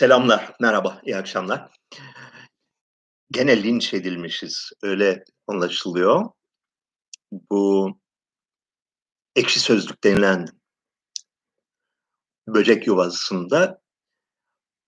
[0.00, 1.70] Selamlar, merhaba, iyi akşamlar.
[3.30, 6.30] Gene linç edilmişiz, öyle anlaşılıyor.
[7.32, 7.90] Bu
[9.36, 10.46] Ekşi Sözlük denilen
[12.48, 13.82] böcek yuvasında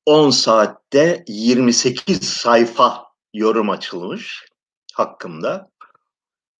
[0.06, 4.46] 10 saatte 28 sayfa yorum açılmış
[4.94, 5.70] hakkımda.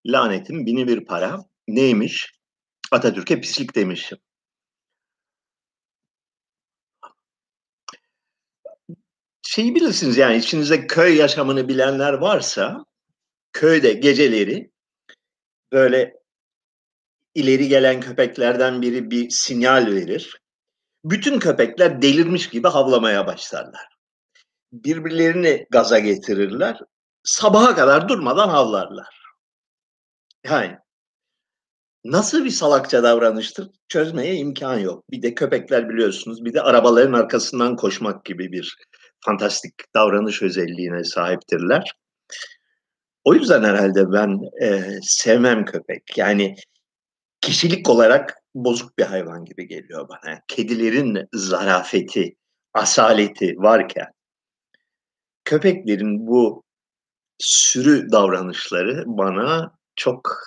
[0.05, 1.45] Lanetin bini bir para.
[1.67, 2.33] Neymiş?
[2.91, 4.17] Atatürk'e pislik demişim.
[9.55, 12.85] Şeyi bilirsiniz yani içinizde köy yaşamını bilenler varsa
[13.51, 14.71] köyde geceleri
[15.71, 16.13] böyle
[17.35, 20.41] ileri gelen köpeklerden biri bir sinyal verir.
[21.05, 23.87] Bütün köpekler delirmiş gibi havlamaya başlarlar.
[24.71, 26.79] Birbirlerini gaza getirirler.
[27.23, 29.23] Sabaha kadar durmadan havlarlar.
[30.45, 30.77] Yani
[32.03, 35.03] nasıl bir salakça davranıştır çözmeye imkan yok.
[35.11, 38.75] Bir de köpekler biliyorsunuz bir de arabaların arkasından koşmak gibi bir
[39.25, 41.91] fantastik davranış özelliğine sahiptirler.
[43.23, 46.17] O yüzden herhalde ben e, sevmem köpek.
[46.17, 46.55] Yani
[47.41, 50.39] kişilik olarak bozuk bir hayvan gibi geliyor bana.
[50.47, 52.35] Kedilerin zarafeti,
[52.73, 54.11] asaleti varken
[55.45, 56.63] köpeklerin bu
[57.39, 60.37] sürü davranışları bana çok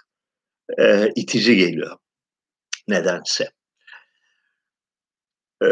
[0.79, 1.97] e, itici geliyor
[2.89, 3.51] nedense.
[5.63, 5.69] E,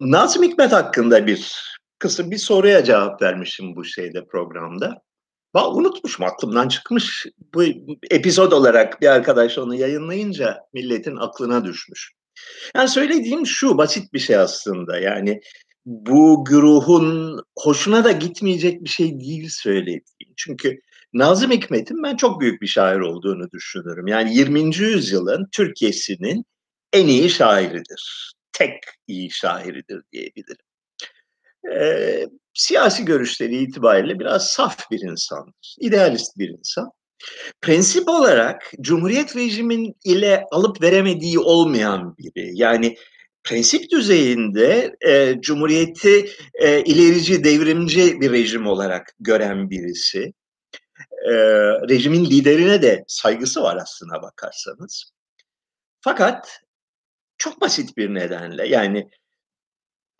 [0.00, 5.02] Nazım Hikmet hakkında bir kısa bir soruya cevap vermişim bu şeyde programda.
[5.54, 7.26] Ben unutmuşum aklımdan çıkmış.
[7.54, 7.64] Bu
[8.10, 12.12] epizod olarak bir arkadaş onu yayınlayınca milletin aklına düşmüş.
[12.76, 14.98] Yani söylediğim şu basit bir şey aslında.
[14.98, 15.40] Yani
[15.86, 20.34] bu güruhun hoşuna da gitmeyecek bir şey değil söylediğim.
[20.36, 20.80] Çünkü
[21.12, 24.06] Nazım Hikmet'in ben çok büyük bir şair olduğunu düşünürüm.
[24.06, 24.76] Yani 20.
[24.76, 26.44] yüzyılın Türkiye'sinin
[26.92, 28.32] en iyi şairidir.
[28.52, 30.66] Tek iyi şairidir diyebilirim
[31.80, 35.76] e, siyasi görüşleri itibariyle biraz saf bir insandır.
[35.80, 36.90] idealist bir insan.
[37.60, 42.50] Prensip olarak Cumhuriyet rejimin ile alıp veremediği olmayan biri.
[42.54, 42.96] Yani
[43.44, 50.32] prensip düzeyinde e, Cumhuriyeti e, ilerici, devrimci bir rejim olarak gören birisi.
[51.28, 51.32] E,
[51.88, 55.12] rejimin liderine de saygısı var aslına bakarsanız.
[56.00, 56.60] Fakat
[57.38, 59.08] çok basit bir nedenle yani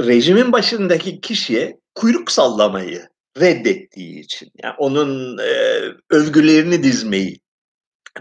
[0.06, 3.08] rejimin başındaki kişiye kuyruk sallamayı
[3.40, 5.80] reddettiği için, yani onun e,
[6.10, 7.40] övgülerini dizmeyi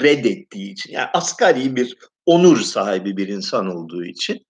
[0.02, 4.46] reddettiği için, yani asgari bir onur sahibi bir insan olduğu için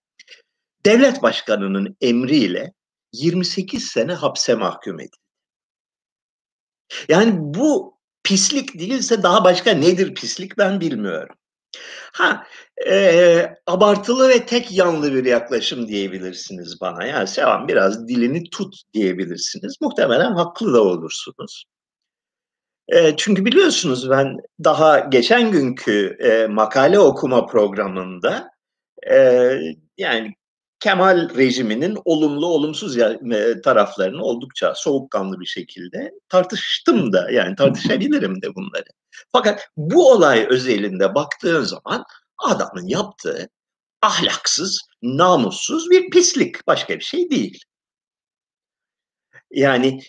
[0.85, 2.73] devlet başkanının emriyle
[3.13, 5.17] 28 sene hapse mahkum edildi.
[7.09, 11.35] Yani bu pislik değilse daha başka nedir pislik ben bilmiyorum.
[12.13, 12.47] Ha,
[12.87, 17.05] e, abartılı ve tek yanlı bir yaklaşım diyebilirsiniz bana.
[17.05, 19.75] Yani Sevan biraz dilini tut diyebilirsiniz.
[19.81, 21.65] Muhtemelen haklı da olursunuz.
[22.87, 28.51] E, çünkü biliyorsunuz ben daha geçen günkü e, makale okuma programında
[29.11, 29.15] e,
[29.97, 30.35] yani
[30.79, 32.97] Kemal rejiminin olumlu olumsuz
[33.63, 38.85] taraflarını oldukça soğukkanlı bir şekilde tartıştım da yani tartışabilirim de bunları.
[39.31, 42.03] Fakat bu olay özelinde baktığın zaman
[42.37, 43.49] adamın yaptığı
[44.01, 46.67] ahlaksız, namussuz bir pislik.
[46.67, 47.59] Başka bir şey değil.
[49.51, 50.01] Yani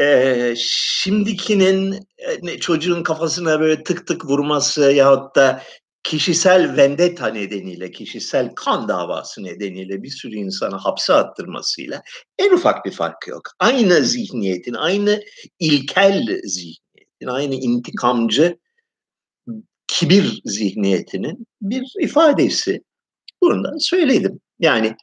[0.00, 5.62] e, şimdikinin e, çocuğun kafasına böyle tık tık vurması yahut da
[6.02, 12.02] kişisel vendetta nedeniyle, kişisel kan davası nedeniyle bir sürü insanı hapse attırmasıyla
[12.38, 13.42] en ufak bir fark yok.
[13.58, 15.22] Aynı zihniyetin, aynı
[15.58, 16.83] ilkel zihniyetin,
[17.26, 18.58] aynı intikamcı
[19.86, 22.82] kibir zihniyetinin bir ifadesi.
[23.42, 24.40] Bunu da söyledim.
[24.58, 24.96] Yani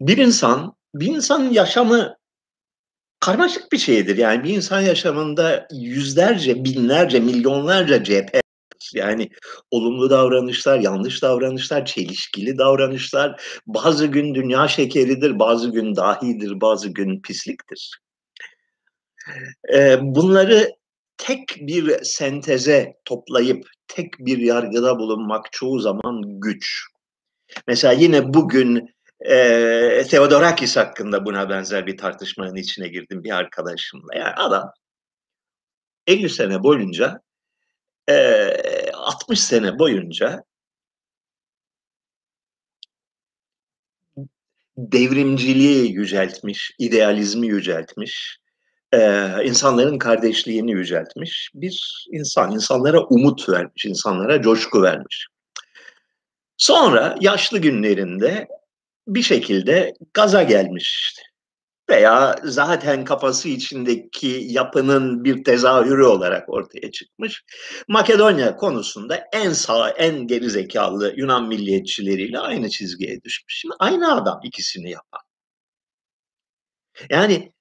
[0.00, 2.16] bir insan, bir insanın yaşamı
[3.20, 4.16] karmaşık bir şeydir.
[4.16, 8.40] Yani bir insan yaşamında yüzlerce, binlerce, milyonlarca cephe
[8.94, 9.30] yani
[9.70, 13.42] olumlu davranışlar, yanlış davranışlar, çelişkili davranışlar.
[13.66, 18.00] Bazı gün dünya şekeridir, bazı gün dahidir, bazı gün pisliktir.
[20.00, 20.70] Bunları
[21.16, 26.86] tek bir senteze toplayıp tek bir yargıda bulunmak çoğu zaman güç.
[27.66, 34.14] Mesela yine bugün e, Theodorakis hakkında buna benzer bir tartışmanın içine girdim bir arkadaşımla.
[34.14, 34.72] Yani adam
[36.06, 37.20] 50 sene boyunca
[38.08, 40.44] e, 60 sene boyunca
[44.76, 48.39] devrimciliği yüceltmiş, idealizmi yüceltmiş,
[48.92, 52.52] e, insanların kardeşliğini yüceltmiş bir insan.
[52.52, 55.26] insanlara umut vermiş, insanlara coşku vermiş.
[56.56, 58.48] Sonra yaşlı günlerinde
[59.06, 61.14] bir şekilde gaza gelmiş
[61.90, 67.44] veya zaten kafası içindeki yapının bir tezahürü olarak ortaya çıkmış.
[67.88, 73.58] Makedonya konusunda en sağ, en gerizekalı Yunan milliyetçileriyle aynı çizgiye düşmüş.
[73.60, 75.20] Şimdi aynı adam ikisini yapan.
[77.10, 77.52] Yani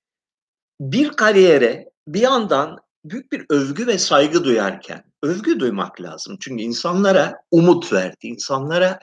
[0.80, 6.38] bir kariyere bir yandan büyük bir övgü ve saygı duyarken övgü duymak lazım.
[6.40, 9.00] Çünkü insanlara umut verdi, insanlara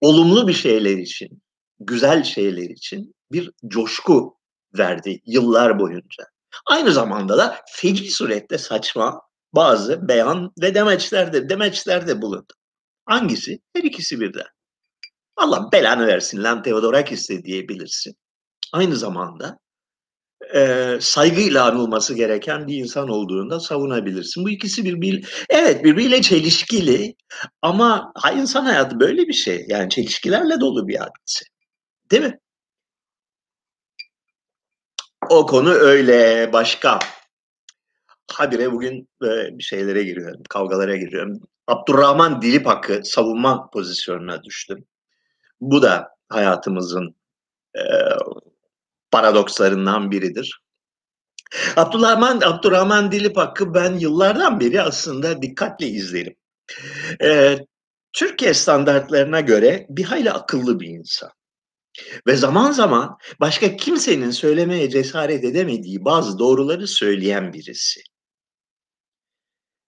[0.00, 1.42] olumlu bir şeyler için,
[1.80, 4.38] güzel şeyler için bir coşku
[4.78, 6.24] verdi yıllar boyunca.
[6.66, 9.20] Aynı zamanda da feci surette saçma
[9.52, 12.52] bazı beyan ve demeçlerde, demeçlerde bulundu.
[13.06, 13.58] Hangisi?
[13.76, 14.46] Her ikisi birden.
[15.36, 18.14] Allah belanı versin lan Theodorakis de diyebilirsin.
[18.72, 19.58] Aynı zamanda
[20.54, 24.44] e, saygıyla anılması gereken bir insan olduğunu da savunabilirsin.
[24.44, 27.14] Bu ikisi bir, evet birbiriyle çelişkili
[27.62, 29.64] ama insan hayatı böyle bir şey.
[29.68, 31.44] Yani çelişkilerle dolu bir hadise.
[32.10, 32.38] Değil mi?
[35.30, 36.98] O konu öyle başka.
[38.32, 41.40] Habire bugün e, bir şeylere giriyorum, kavgalara giriyorum.
[41.66, 44.84] Abdurrahman Dilipak'ı savunma pozisyonuna düştüm.
[45.60, 47.14] Bu da hayatımızın
[47.76, 47.82] e,
[49.12, 50.62] paradokslarından biridir.
[51.76, 56.36] Abdurrahman, Abdurrahman Dilipak'ı ben yıllardan beri aslında dikkatle izlerim.
[57.22, 57.58] Ee,
[58.12, 61.30] Türkiye standartlarına göre bir hayli akıllı bir insan.
[62.26, 68.00] Ve zaman zaman başka kimsenin söylemeye cesaret edemediği bazı doğruları söyleyen birisi.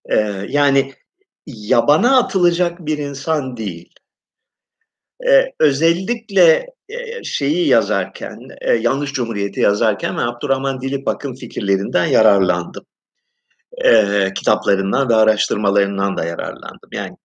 [0.09, 0.93] Ee, yani
[1.45, 3.93] yabana atılacak bir insan değil.
[5.27, 6.74] Ee, özellikle
[7.23, 8.39] şeyi yazarken,
[8.79, 12.85] Yanlış Cumhuriyeti yazarken ben Abdurrahman Dilipak'ın fikirlerinden yararlandım.
[14.35, 16.89] Kitaplarından ve araştırmalarından da yararlandım.
[16.91, 17.15] Yani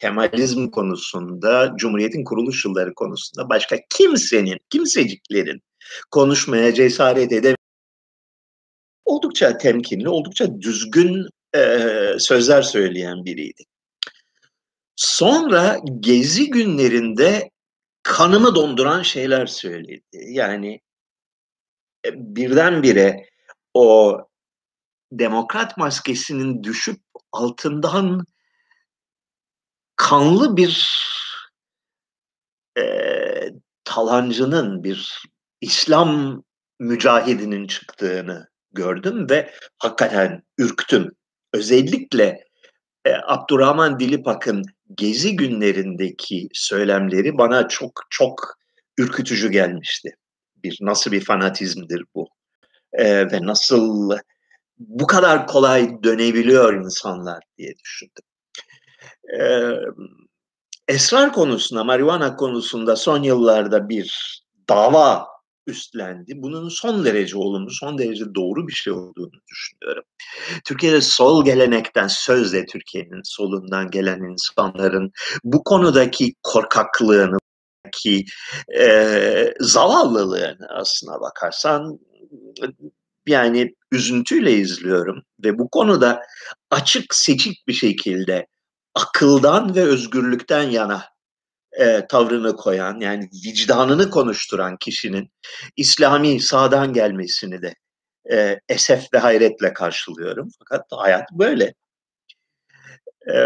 [0.00, 5.62] Kemalizm konusunda, Cumhuriyet'in kuruluş yılları konusunda başka kimsenin, kimseciklerin
[6.10, 7.56] konuşmaya cesaret edemediği
[9.04, 11.26] oldukça temkinli, oldukça düzgün
[11.56, 11.60] e,
[12.18, 13.62] sözler söyleyen biriydi.
[14.96, 17.50] Sonra gezi günlerinde
[18.08, 20.02] kanımı donduran şeyler söyledi.
[20.12, 20.80] Yani
[22.06, 23.28] e, birdenbire
[23.74, 24.18] o
[25.12, 27.00] demokrat maskesinin düşüp
[27.32, 28.24] altından
[29.96, 30.98] kanlı bir
[32.78, 32.84] e,
[33.84, 35.22] talancının, bir
[35.60, 36.42] İslam
[36.78, 41.12] mücahidinin çıktığını gördüm ve hakikaten ürktüm.
[41.52, 42.44] Özellikle
[43.04, 48.58] e, Abdurrahman Dilipak'ın gezi günlerindeki söylemleri bana çok çok
[48.98, 50.16] ürkütücü gelmişti.
[50.64, 52.28] Bir nasıl bir fanatizmdir bu?
[52.92, 54.10] E, ve nasıl
[54.78, 58.24] bu kadar kolay dönebiliyor insanlar diye düşündüm.
[59.40, 59.42] E,
[60.88, 65.26] esrar konusunda, marihuana konusunda son yıllarda bir dava
[65.68, 66.32] üstlendi.
[66.36, 70.04] Bunun son derece olumlu, son derece doğru bir şey olduğunu düşünüyorum.
[70.64, 75.10] Türkiye'de sol gelenekten, sözde Türkiye'nin solundan gelen insanların
[75.44, 77.38] bu konudaki korkaklığını,
[77.92, 78.24] ki
[78.78, 81.98] e, zavallılığını aslına bakarsan
[83.26, 86.22] yani üzüntüyle izliyorum ve bu konuda
[86.70, 88.46] açık seçik bir şekilde
[88.94, 91.04] akıldan ve özgürlükten yana
[91.78, 95.30] e, tavrını koyan yani vicdanını konuşturan kişinin
[95.76, 97.74] İslami sağdan gelmesini de
[98.32, 100.48] e, esef ve hayretle karşılıyorum.
[100.58, 101.74] Fakat hayat böyle.
[103.30, 103.36] E,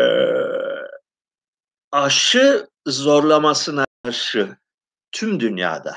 [1.92, 4.56] aşı zorlamasına karşı
[5.12, 5.94] tüm dünyada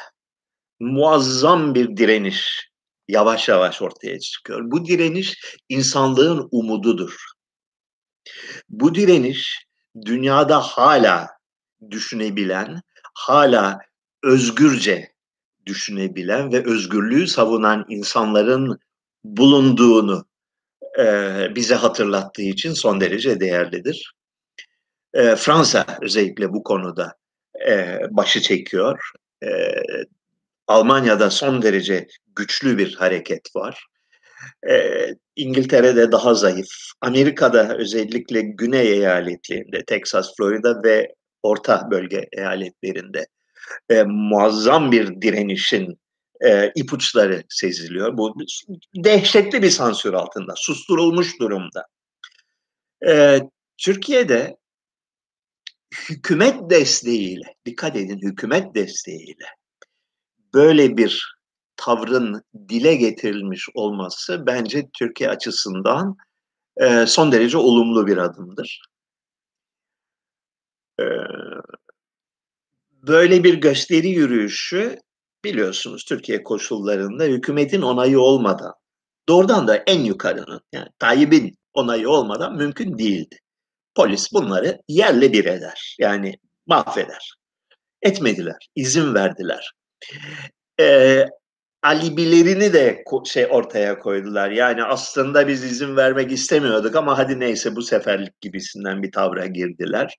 [0.79, 2.69] muazzam bir direniş
[3.07, 4.61] yavaş yavaş ortaya çıkıyor.
[4.63, 7.25] Bu direniş insanlığın umududur.
[8.69, 9.65] Bu direniş
[10.05, 11.34] dünyada hala
[11.91, 12.81] düşünebilen,
[13.13, 13.79] hala
[14.23, 15.15] özgürce
[15.65, 18.79] düşünebilen ve özgürlüğü savunan insanların
[19.23, 20.25] bulunduğunu
[20.99, 21.05] e,
[21.55, 24.15] bize hatırlattığı için son derece değerlidir.
[25.13, 27.15] E, Fransa özellikle bu konuda
[27.67, 29.11] e, başı çekiyor.
[29.43, 29.49] E,
[30.67, 33.85] Almanya'da son derece güçlü bir hareket var.
[34.69, 36.67] E, İngiltere'de daha zayıf.
[37.01, 41.15] Amerika'da özellikle güney eyaletlerinde, Texas, Florida ve
[41.45, 43.27] orta bölge eyaletlerinde
[43.89, 45.99] e, muazzam bir direnişin
[46.45, 48.17] e, ipuçları seziliyor.
[48.17, 48.35] Bu
[48.95, 51.85] dehşetli bir sansür altında, susturulmuş durumda.
[53.07, 53.39] E,
[53.77, 54.57] Türkiye'de
[56.09, 59.45] hükümet desteğiyle, dikkat edin hükümet desteğiyle
[60.53, 61.35] böyle bir
[61.77, 66.15] tavrın dile getirilmiş olması bence Türkiye açısından
[66.77, 68.81] e, son derece olumlu bir adımdır.
[73.07, 74.97] Böyle bir gösteri yürüyüşü
[75.43, 78.73] biliyorsunuz Türkiye koşullarında hükümetin onayı olmadan
[79.29, 83.39] doğrudan da en yukarının yani Tayyip'in onayı olmadan mümkün değildi.
[83.95, 85.95] Polis bunları yerle bir eder.
[85.99, 86.35] Yani
[86.65, 87.35] mahveder.
[88.01, 88.69] Etmediler.
[88.75, 89.71] izin verdiler.
[90.79, 91.25] Ee,
[91.85, 94.51] alibilerini de şey ortaya koydular.
[94.51, 100.15] Yani aslında biz izin vermek istemiyorduk ama hadi neyse bu seferlik gibisinden bir tavra girdiler.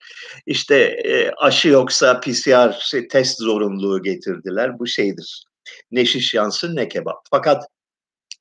[0.46, 4.78] İşte e, aşı yoksa PCR şey, test zorunluluğu getirdiler.
[4.78, 5.44] Bu şeydir.
[5.90, 7.16] Ne şiş yansın ne kebap.
[7.30, 7.64] Fakat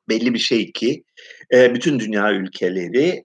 [0.10, 1.04] belli bir şey ki
[1.54, 3.24] e, bütün dünya ülkeleri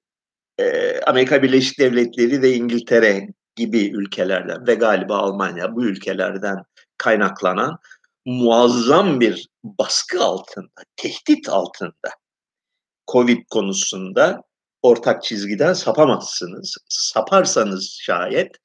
[0.58, 6.56] e, Amerika Birleşik Devletleri ve İngiltere gibi ülkelerden ve galiba Almanya bu ülkelerden
[6.98, 7.78] kaynaklanan
[8.24, 12.10] muazzam bir baskı altında, tehdit altında
[13.12, 14.42] Covid konusunda
[14.82, 16.76] ortak çizgiden sapamazsınız.
[16.88, 18.56] Saparsanız şayet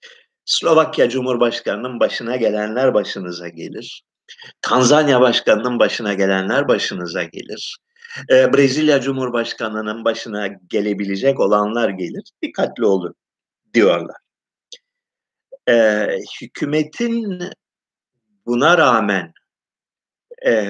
[0.45, 4.03] Slovakya Cumhurbaşkanı'nın başına gelenler başınıza gelir.
[4.62, 7.77] Tanzanya Başkanı'nın başına gelenler başınıza gelir.
[8.31, 12.24] Ee, Brezilya Cumhurbaşkanı'nın başına gelebilecek olanlar gelir.
[12.41, 13.15] Dikkatli olun
[13.74, 14.17] diyorlar.
[15.69, 16.07] Ee,
[16.41, 17.39] hükümetin
[18.45, 19.33] buna rağmen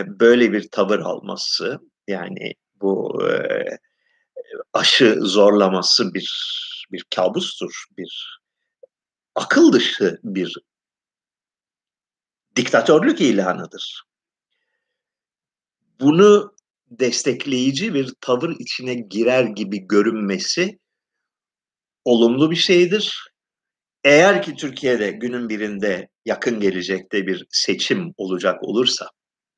[0.07, 3.19] böyle bir tavır alması yani bu
[4.73, 6.55] aşı zorlaması bir
[6.91, 8.41] bir kabustur, bir
[9.35, 10.57] akıl dışı bir
[12.55, 14.03] diktatörlük ilanıdır.
[15.99, 16.55] Bunu
[16.89, 20.79] destekleyici bir tavır içine girer gibi görünmesi
[22.05, 23.31] olumlu bir şeydir.
[24.03, 29.09] Eğer ki Türkiye'de günün birinde yakın gelecekte bir seçim olacak olursa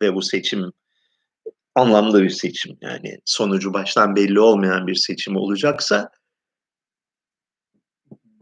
[0.01, 0.71] ve bu seçim
[1.75, 6.11] anlamlı bir seçim yani sonucu baştan belli olmayan bir seçim olacaksa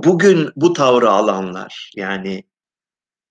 [0.04, 2.44] bugün bu tavrı alanlar yani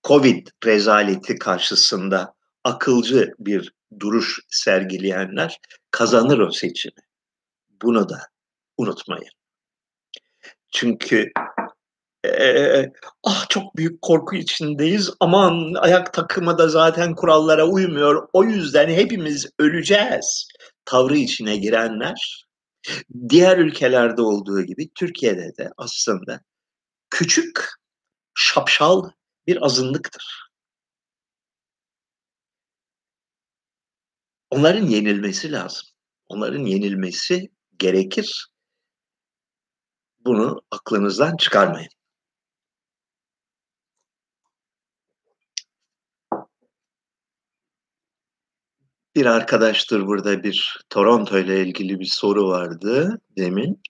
[0.03, 5.59] Covid rezaleti karşısında akılcı bir duruş sergileyenler
[5.91, 7.01] kazanır o seçimi.
[7.81, 8.19] Bunu da
[8.77, 9.31] unutmayın.
[10.73, 11.31] Çünkü
[12.25, 15.09] ee, ah çok büyük korku içindeyiz.
[15.19, 18.27] Aman ayak takımı da zaten kurallara uymuyor.
[18.33, 20.47] O yüzden hepimiz öleceğiz.
[20.85, 22.45] Tavrı içine girenler
[23.29, 26.41] diğer ülkelerde olduğu gibi Türkiye'de de aslında
[27.09, 27.69] küçük
[28.35, 29.09] şapşal
[29.47, 30.49] bir azınlıktır.
[34.49, 35.87] Onların yenilmesi lazım.
[36.27, 38.47] Onların yenilmesi gerekir.
[40.25, 41.94] Bunu aklınızdan çıkarmayın.
[49.15, 53.81] Bir arkadaştır burada bir Toronto ile ilgili bir soru vardı demin.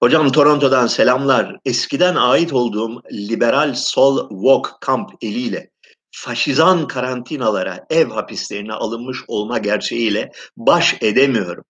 [0.00, 1.56] Hocam Toronto'dan selamlar.
[1.64, 5.70] Eskiden ait olduğum liberal sol walk kamp eliyle
[6.10, 11.64] faşizan karantinalara, ev hapislerine alınmış olma gerçeğiyle baş edemiyorum.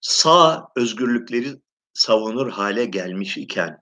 [0.00, 1.60] Sağ özgürlükleri
[1.94, 3.78] savunur hale gelmiş iken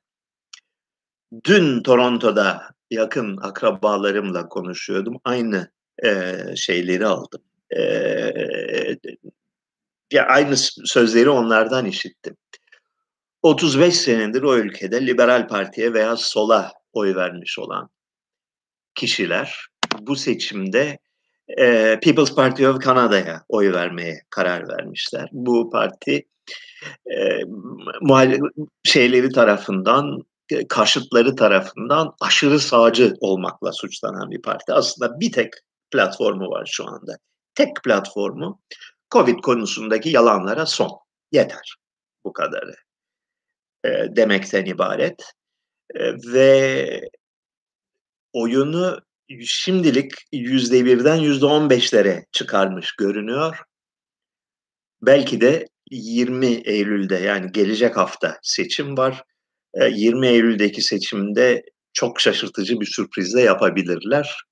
[1.44, 5.20] dün Toronto'da yakın akrabalarımla konuşuyordum.
[5.24, 5.70] Aynı
[6.04, 7.40] e, şeyleri aldım.
[7.76, 7.82] E,
[10.12, 12.36] ya aynı sözleri onlardan işittim.
[13.42, 17.88] 35 senedir o ülkede liberal partiye veya sola oy vermiş olan
[18.94, 19.66] kişiler
[20.00, 20.98] bu seçimde
[21.58, 25.28] e, People's Party of Canada'ya oy vermeye karar vermişler.
[25.32, 26.26] Bu parti
[27.06, 27.44] e,
[28.00, 28.40] muhalif
[28.84, 30.22] şeyleri tarafından
[30.68, 34.72] karşıtları tarafından aşırı sağcı olmakla suçlanan bir parti.
[34.72, 35.52] Aslında bir tek
[35.90, 37.16] platformu var şu anda.
[37.54, 38.60] Tek platformu
[39.10, 40.90] Covid konusundaki yalanlara son.
[41.32, 41.76] Yeter.
[42.24, 42.74] Bu kadarı.
[43.84, 45.32] E, demekten ibaret.
[45.94, 47.10] E, ve
[48.32, 49.00] oyunu
[49.44, 53.62] şimdilik yüzde birden yüzde on beşlere çıkarmış görünüyor.
[55.02, 59.24] Belki de 20 Eylül'de yani gelecek hafta seçim var.
[59.74, 61.62] 20 Eylül'deki seçimde
[61.92, 64.42] çok şaşırtıcı bir sürprizle yapabilirler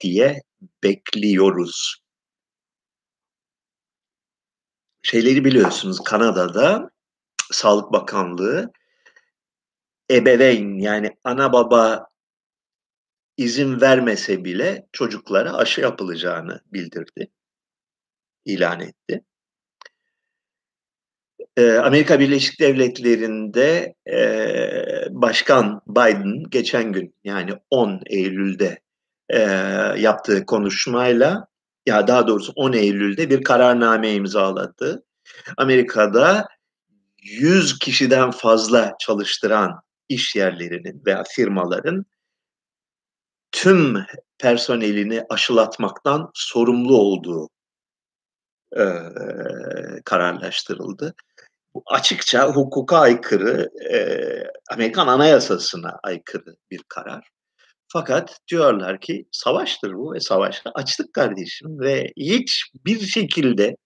[0.00, 0.42] diye
[0.82, 2.04] bekliyoruz.
[5.02, 6.90] Şeyleri biliyorsunuz Kanada'da
[7.52, 8.72] Sağlık Bakanlığı
[10.10, 12.06] ebeveyn yani ana baba
[13.36, 17.30] izin vermese bile çocuklara aşı yapılacağını bildirdi,
[18.44, 19.24] ilan etti.
[21.58, 23.94] Amerika Birleşik Devletleri'nde
[25.10, 28.80] Başkan Biden geçen gün yani 10 Eylül'de
[30.00, 31.46] yaptığı konuşmayla
[31.86, 35.04] ya daha doğrusu 10 Eylül'de bir kararname imzaladı.
[35.56, 36.48] Amerika'da
[37.22, 42.06] 100 kişiden fazla çalıştıran iş yerlerinin veya firmaların
[43.52, 43.96] tüm
[44.38, 47.48] personelini aşılatmaktan sorumlu olduğu
[48.76, 48.84] e,
[50.04, 51.14] kararlaştırıldı.
[51.86, 53.98] Açıkça hukuka aykırı, e,
[54.70, 57.28] Amerikan Anayasası'na aykırı bir karar.
[57.88, 63.76] Fakat diyorlar ki savaştır bu ve savaşta açtık kardeşim ve hiçbir şekilde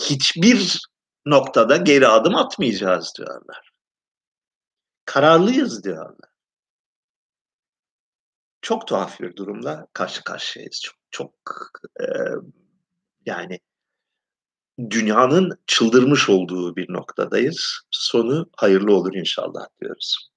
[0.00, 0.80] hiçbir
[1.26, 3.70] noktada geri adım atmayacağız diyorlar.
[5.04, 6.30] Kararlıyız diyorlar.
[8.62, 10.80] Çok tuhaf bir durumla karşı karşıyayız.
[10.82, 11.34] Çok çok
[12.00, 12.06] e,
[13.26, 13.60] yani
[14.78, 17.80] dünyanın çıldırmış olduğu bir noktadayız.
[17.90, 20.32] Sonu hayırlı olur inşallah diyoruz.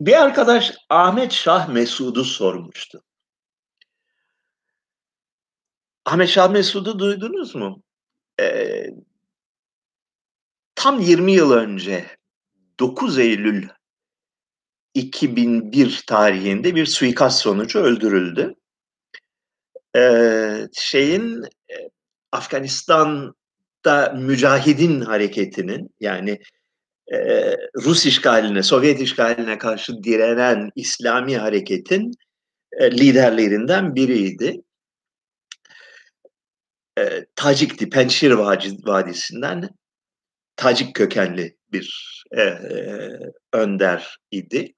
[0.00, 3.02] Bir arkadaş Ahmet Şah Mesud'u sormuştu.
[6.04, 7.82] Ahmet Şah Mesud'u duydunuz mu?
[8.40, 8.86] Ee,
[10.74, 12.16] tam 20 yıl önce
[12.80, 13.68] 9 Eylül
[14.96, 18.54] 2001 tarihinde bir suikast sonucu öldürüldü.
[19.96, 21.74] Ee, şeyin e,
[22.32, 26.40] Afganistan'da mücahidin hareketinin yani
[27.12, 27.18] e,
[27.76, 32.12] Rus işgaline, Sovyet işgaline karşı direnen İslami hareketin
[32.80, 34.62] e, liderlerinden biriydi.
[36.98, 38.30] E, Tacik'ti, Penşir
[38.86, 39.68] Vadisi'nden
[40.56, 43.10] Tacik kökenli bir e, e,
[43.52, 44.75] önder idi.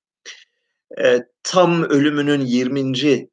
[0.96, 3.28] E, tam ölümünün 20.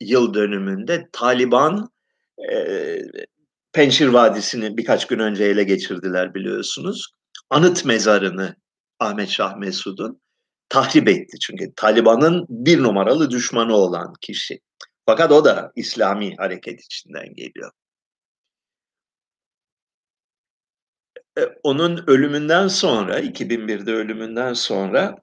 [0.00, 1.88] yıl dönümünde Taliban
[2.52, 2.98] e,
[3.72, 7.12] Penşir Vadisi'ni birkaç gün önce ele geçirdiler biliyorsunuz.
[7.50, 8.56] Anıt mezarını
[8.98, 10.20] Ahmet Şah Mesud'un
[10.68, 11.38] tahrip etti.
[11.38, 14.60] Çünkü Taliban'ın bir numaralı düşmanı olan kişi.
[15.06, 17.70] Fakat o da İslami hareket içinden geliyor.
[21.38, 25.16] E, onun ölümünden sonra, 2001'de ölümünden sonra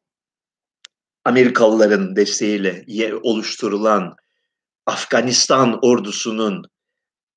[1.25, 2.85] Amerikalıların desteğiyle
[3.23, 4.15] oluşturulan
[4.85, 6.65] Afganistan ordusunun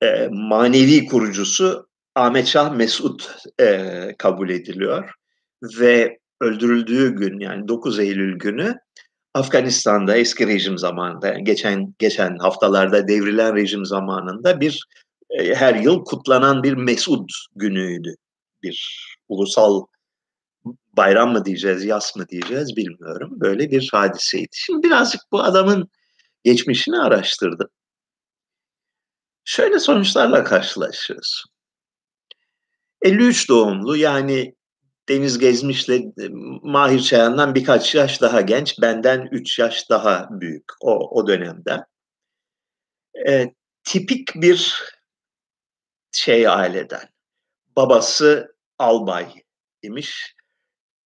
[0.02, 5.10] e, manevi kurucusu Ahmet Şah Mesut e, kabul ediliyor
[5.80, 8.78] ve öldürüldüğü gün yani 9 Eylül günü
[9.34, 14.86] Afganistan'da eski rejim zamanında geçen geçen haftalarda devrilen rejim zamanında bir
[15.30, 18.14] e, her yıl kutlanan bir Mesud günüydü.
[18.62, 19.86] Bir ulusal
[20.92, 23.30] bayram mı diyeceğiz, yas mı diyeceğiz bilmiyorum.
[23.40, 24.48] Böyle bir hadiseydi.
[24.52, 25.88] Şimdi birazcık bu adamın
[26.44, 27.68] geçmişini araştırdım.
[29.44, 31.44] Şöyle sonuçlarla karşılaşıyoruz.
[33.02, 34.54] 53 doğumlu yani
[35.08, 36.28] Deniz Gezmiş'le e,
[36.62, 41.84] Mahir Çayan'dan birkaç yaş daha genç, benden 3 yaş daha büyük o, o dönemde.
[43.28, 44.82] E, tipik bir
[46.12, 47.08] şey aileden.
[47.76, 49.42] Babası albay
[49.82, 50.34] imiş.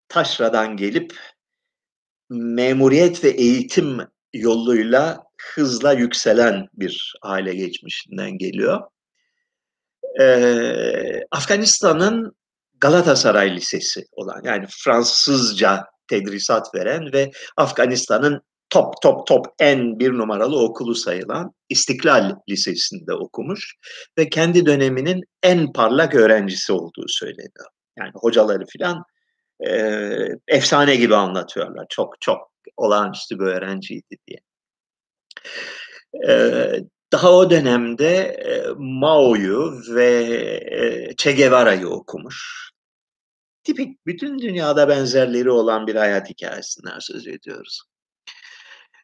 [0.08, 1.18] Taşra'dan gelip
[2.30, 3.98] memuriyet ve eğitim
[4.32, 8.80] yoluyla hızla yükselen bir aile geçmişinden geliyor.
[10.20, 12.36] Ee, Afganistan'ın
[12.80, 18.40] Galatasaray Lisesi olan yani Fransızca tedrisat veren ve Afganistan'ın
[18.70, 23.74] top top top en bir numaralı okulu sayılan İstiklal Lisesi'nde okumuş
[24.18, 27.66] ve kendi döneminin en parlak öğrencisi olduğu söyleniyor.
[27.98, 29.04] Yani hocaları filan
[30.48, 31.86] efsane gibi anlatıyorlar.
[31.88, 34.40] Çok çok olağanüstü bir öğrenciydi diye.
[36.28, 36.32] E,
[37.12, 40.08] daha o dönemde e, Mao'yu ve
[40.70, 42.70] e, Che Guevara'yı okumuş.
[43.64, 47.82] Tipik bütün dünyada benzerleri olan bir hayat hikayesinden söz ediyoruz.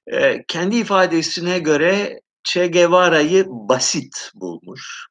[0.07, 5.07] E, kendi ifadesine göre Che Guevara'yı basit bulmuş.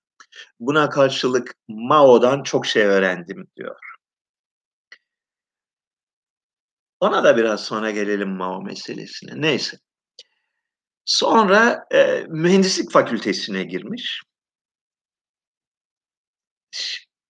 [0.60, 3.91] Buna karşılık Mao'dan çok şey öğrendim diyor.
[7.02, 9.42] Ona da biraz sonra gelelim Mao meselesine.
[9.42, 9.78] Neyse.
[11.06, 14.22] Sonra e, mühendislik fakültesine girmiş.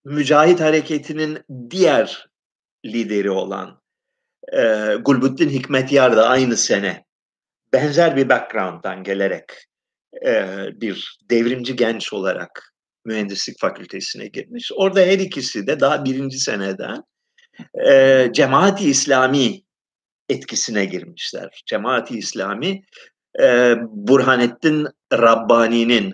[0.06, 2.30] Mücahit hareketinin diğer
[2.86, 3.82] lideri olan
[4.54, 7.06] e, Gulbuddin Hikmetyar da aynı sene
[7.74, 9.46] benzer bir background'dan gelerek
[10.26, 12.74] e, bir devrimci genç olarak
[13.06, 14.72] mühendislik fakültesine girmiş.
[14.76, 17.04] Orada her ikisi de daha birinci seneden
[17.88, 19.62] e, Cemaati İslami
[20.30, 21.64] etkisine girmişler.
[21.66, 22.84] Cemaati İslami
[23.40, 26.14] e, Burhanettin Rabbani'nin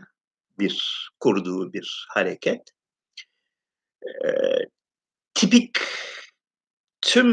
[0.60, 2.62] bir kurduğu bir hareket.
[4.04, 4.30] E,
[5.34, 5.78] tipik
[7.02, 7.28] tüm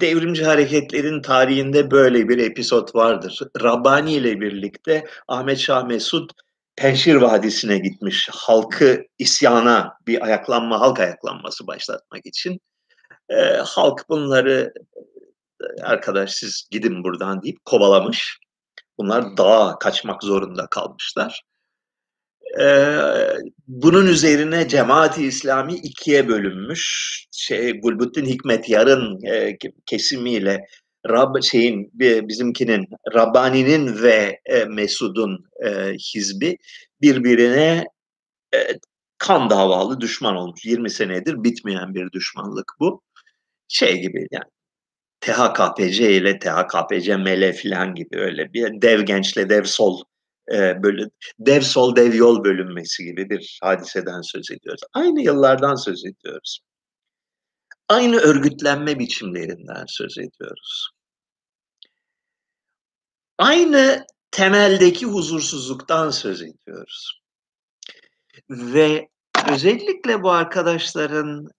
[0.00, 3.40] devrimci hareketlerin tarihinde böyle bir episod vardır.
[3.62, 6.30] Rabbani ile birlikte Ahmet Şah Mesud
[6.76, 12.60] Penşir Vadisi'ne gitmiş halkı isyana bir ayaklanma, halk ayaklanması başlatmak için.
[13.30, 14.72] E, halk bunları
[15.82, 18.38] arkadaş siz gidin buradan deyip kovalamış.
[18.98, 21.42] Bunlar dağa kaçmak zorunda kalmışlar.
[22.60, 22.96] Ee,
[23.68, 26.84] bunun üzerine cemaati İslami ikiye bölünmüş.
[27.32, 30.66] Şey, Gulbuddin Hikmet Yarın e, kesimiyle
[31.08, 31.90] Rab şeyin
[32.28, 36.56] bizimkinin Rabbani'nin ve e, Mesud'un e, hizbi
[37.02, 37.84] birbirine
[38.54, 38.58] e,
[39.18, 40.64] kan davalı düşman olmuş.
[40.64, 43.02] 20 senedir bitmeyen bir düşmanlık bu.
[43.70, 44.44] Şey gibi yani
[45.20, 50.02] THKPC ile THKPC mele falan gibi öyle bir dev gençle dev sol
[50.52, 51.02] e, böyle
[51.38, 54.80] dev sol dev yol bölünmesi gibi bir hadiseden söz ediyoruz.
[54.92, 56.60] Aynı yıllardan söz ediyoruz.
[57.88, 60.90] Aynı örgütlenme biçimlerinden söz ediyoruz.
[63.38, 67.20] Aynı temeldeki huzursuzluktan söz ediyoruz.
[68.50, 69.08] Ve
[69.52, 71.50] özellikle bu arkadaşların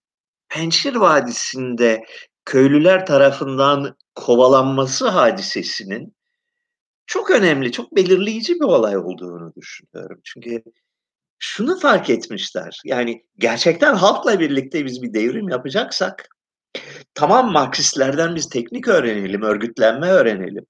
[0.52, 2.04] Pençir Vadisi'nde
[2.44, 6.16] köylüler tarafından kovalanması hadisesinin
[7.06, 10.20] çok önemli, çok belirleyici bir olay olduğunu düşünüyorum.
[10.24, 10.62] Çünkü
[11.38, 12.80] şunu fark etmişler.
[12.84, 16.28] Yani gerçekten halkla birlikte biz bir devrim yapacaksak
[17.14, 20.66] tamam Marksistlerden biz teknik öğrenelim, örgütlenme öğrenelim.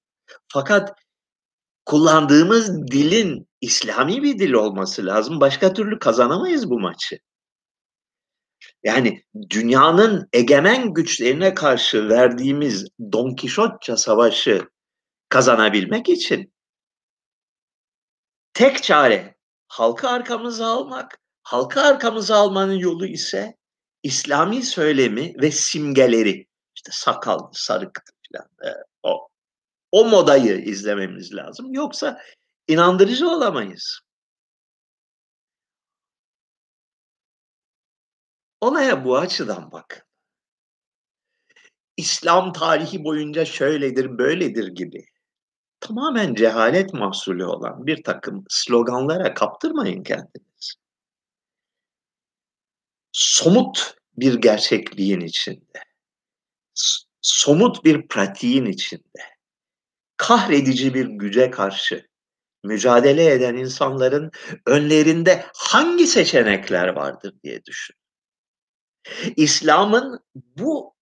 [0.47, 0.93] Fakat
[1.85, 5.41] kullandığımız dilin İslami bir dil olması lazım.
[5.41, 7.19] Başka türlü kazanamayız bu maçı.
[8.83, 14.67] Yani dünyanın egemen güçlerine karşı verdiğimiz Don Kişotça savaşı
[15.29, 16.53] kazanabilmek için
[18.53, 19.35] tek çare
[19.67, 21.19] halkı arkamıza almak.
[21.43, 23.57] Halkı arkamıza almanın yolu ise
[24.03, 28.69] İslami söylemi ve simgeleri işte sakal, sarık falan e,
[29.03, 29.27] o
[29.91, 31.73] o modayı izlememiz lazım.
[31.73, 32.21] Yoksa
[32.67, 33.99] inandırıcı olamayız.
[38.63, 40.07] Olaya bu açıdan bak.
[41.97, 45.05] İslam tarihi boyunca şöyledir, böyledir gibi
[45.79, 50.75] tamamen cehalet mahsulü olan bir takım sloganlara kaptırmayın kendiniz.
[53.11, 55.83] Somut bir gerçekliğin içinde,
[57.21, 59.21] somut bir pratiğin içinde,
[60.17, 62.07] kahredici bir güce karşı
[62.63, 64.31] mücadele eden insanların
[64.65, 68.02] önlerinde hangi seçenekler vardır diye düşün.
[69.35, 70.93] İslam'ın bu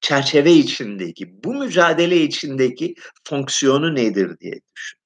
[0.00, 4.98] çerçeve içindeki, bu mücadele içindeki fonksiyonu nedir diye düşün.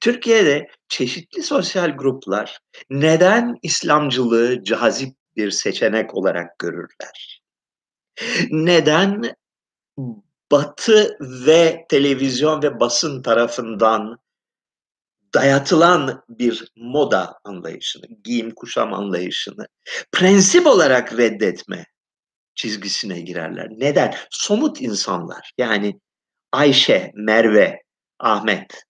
[0.00, 2.58] Türkiye'de çeşitli sosyal gruplar
[2.90, 7.42] neden İslamcılığı cazip bir seçenek olarak görürler?
[8.50, 9.34] Neden
[10.52, 14.18] Batı ve televizyon ve basın tarafından
[15.34, 19.66] dayatılan bir moda anlayışını, giyim kuşam anlayışını
[20.12, 21.86] prensip olarak reddetme
[22.54, 23.68] çizgisine girerler.
[23.70, 24.14] Neden?
[24.30, 26.00] Somut insanlar yani
[26.52, 27.82] Ayşe, Merve,
[28.18, 28.84] Ahmet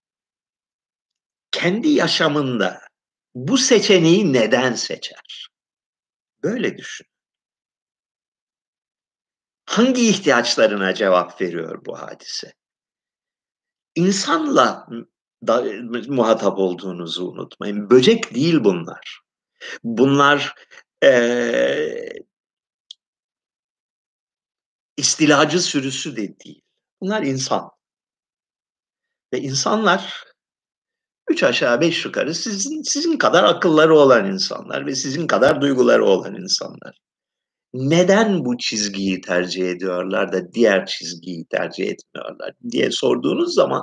[1.50, 2.80] kendi yaşamında
[3.34, 5.48] bu seçeneği neden seçer?
[6.42, 7.06] Böyle düşün.
[9.66, 12.52] Hangi ihtiyaçlarına cevap veriyor bu hadise?
[13.94, 14.86] İnsanla
[15.46, 15.64] da,
[16.08, 17.90] muhatap olduğunuzu unutmayın.
[17.90, 19.20] Böcek değil bunlar.
[19.84, 20.54] Bunlar
[21.04, 21.10] e,
[24.96, 26.62] istilacı sürüsü de değil.
[27.00, 27.70] Bunlar insan.
[29.32, 30.24] Ve insanlar
[31.30, 36.34] üç aşağı beş yukarı sizin, sizin kadar akılları olan insanlar ve sizin kadar duyguları olan
[36.34, 36.98] insanlar.
[37.74, 43.82] Neden bu çizgiyi tercih ediyorlar da diğer çizgiyi tercih etmiyorlar diye sorduğunuz zaman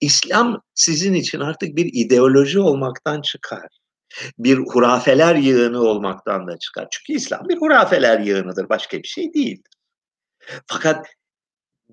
[0.00, 3.66] İslam sizin için artık bir ideoloji olmaktan çıkar.
[4.38, 6.88] Bir hurafeler yığını olmaktan da çıkar.
[6.90, 9.72] Çünkü İslam bir hurafeler yığınıdır, başka bir şey değildir.
[10.66, 11.06] Fakat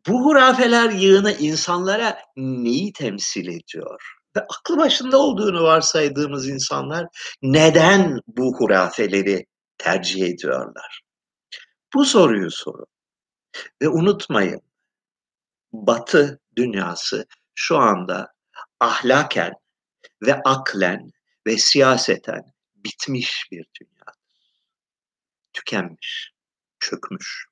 [0.08, 4.02] bu hurafeler yığını insanlara neyi temsil ediyor?
[4.36, 7.08] Ve aklı başında olduğunu varsaydığımız insanlar
[7.42, 9.46] neden bu hurafeleri
[9.78, 11.02] tercih ediyorlar?
[11.94, 12.86] Bu soruyu sorun.
[13.82, 14.62] Ve unutmayın,
[15.74, 17.26] Batı dünyası
[17.60, 18.34] şu anda
[18.80, 19.54] ahlaken
[20.22, 21.12] ve aklen
[21.48, 24.06] ve siyaseten bitmiş bir dünya.
[25.54, 26.32] Tükenmiş,
[26.80, 27.46] çökmüş.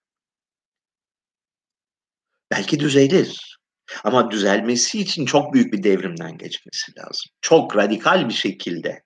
[2.51, 3.59] Belki düzelir.
[4.03, 7.31] Ama düzelmesi için çok büyük bir devrimden geçmesi lazım.
[7.41, 9.03] Çok radikal bir şekilde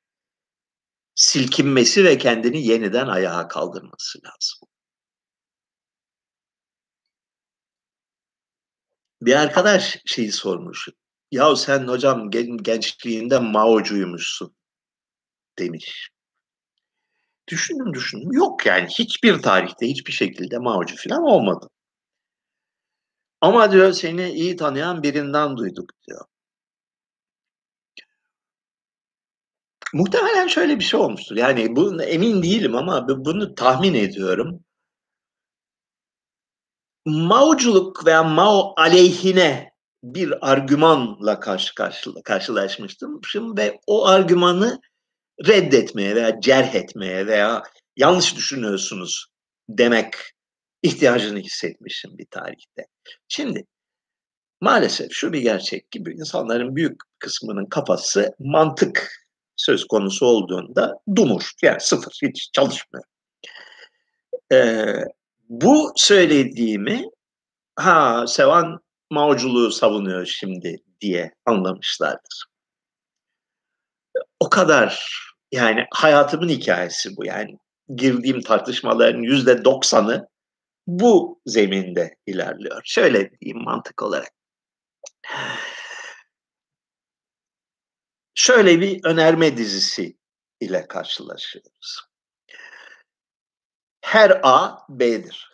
[1.16, 4.70] silkinmesi ve kendini yeniden ayağa kaldırması lazım.
[9.22, 10.88] Bir arkadaş şeyi sormuş.
[11.32, 12.32] Ya sen hocam
[12.64, 14.56] gençliğinde Mao'cuymuşsun.
[15.60, 16.10] demiş.
[17.48, 18.32] Düşündüm düşündüm.
[18.32, 21.70] Yok yani hiçbir tarihte hiçbir şekilde Mao'cu falan olmadı.
[23.42, 26.26] Ama diyor seni iyi tanıyan birinden duyduk diyor.
[29.94, 31.36] Muhtemelen şöyle bir şey olmuştur.
[31.36, 34.64] Yani bu emin değilim ama bunu tahmin ediyorum.
[37.10, 39.72] Maoculuk veya Mao aleyhine
[40.04, 43.22] bir argümanla karşı karşı karşılaşmıştım
[43.58, 44.82] ve o argümanı
[45.48, 47.64] reddetmeye veya cerh etmeye veya
[47.98, 49.26] yanlış düşünüyorsunuz
[49.70, 50.14] demek
[50.84, 52.86] ihtiyacını hissetmişim bir tarihte.
[53.28, 53.66] Şimdi
[54.62, 59.12] maalesef şu bir gerçek gibi insanların büyük kısmının kafası mantık
[59.56, 61.52] söz konusu olduğunda dumur.
[61.64, 63.04] Yani sıfır, hiç çalışmıyor.
[64.52, 65.04] Ee,
[65.50, 67.06] bu söylediğimi
[67.76, 68.80] ha Sevan
[69.12, 72.46] Maoculuğu savunuyor şimdi diye anlamışlardır.
[74.40, 75.10] O kadar
[75.52, 77.58] yani hayatımın hikayesi bu yani
[77.96, 80.28] girdiğim tartışmaların yüzde doksanı
[80.88, 82.82] bu zeminde ilerliyor.
[82.86, 84.32] Şöyle diyeyim mantık olarak.
[88.36, 90.18] Şöyle bir önerme dizisi
[90.62, 92.10] ile karşılaşıyoruz.
[94.10, 95.54] Her A B'dir.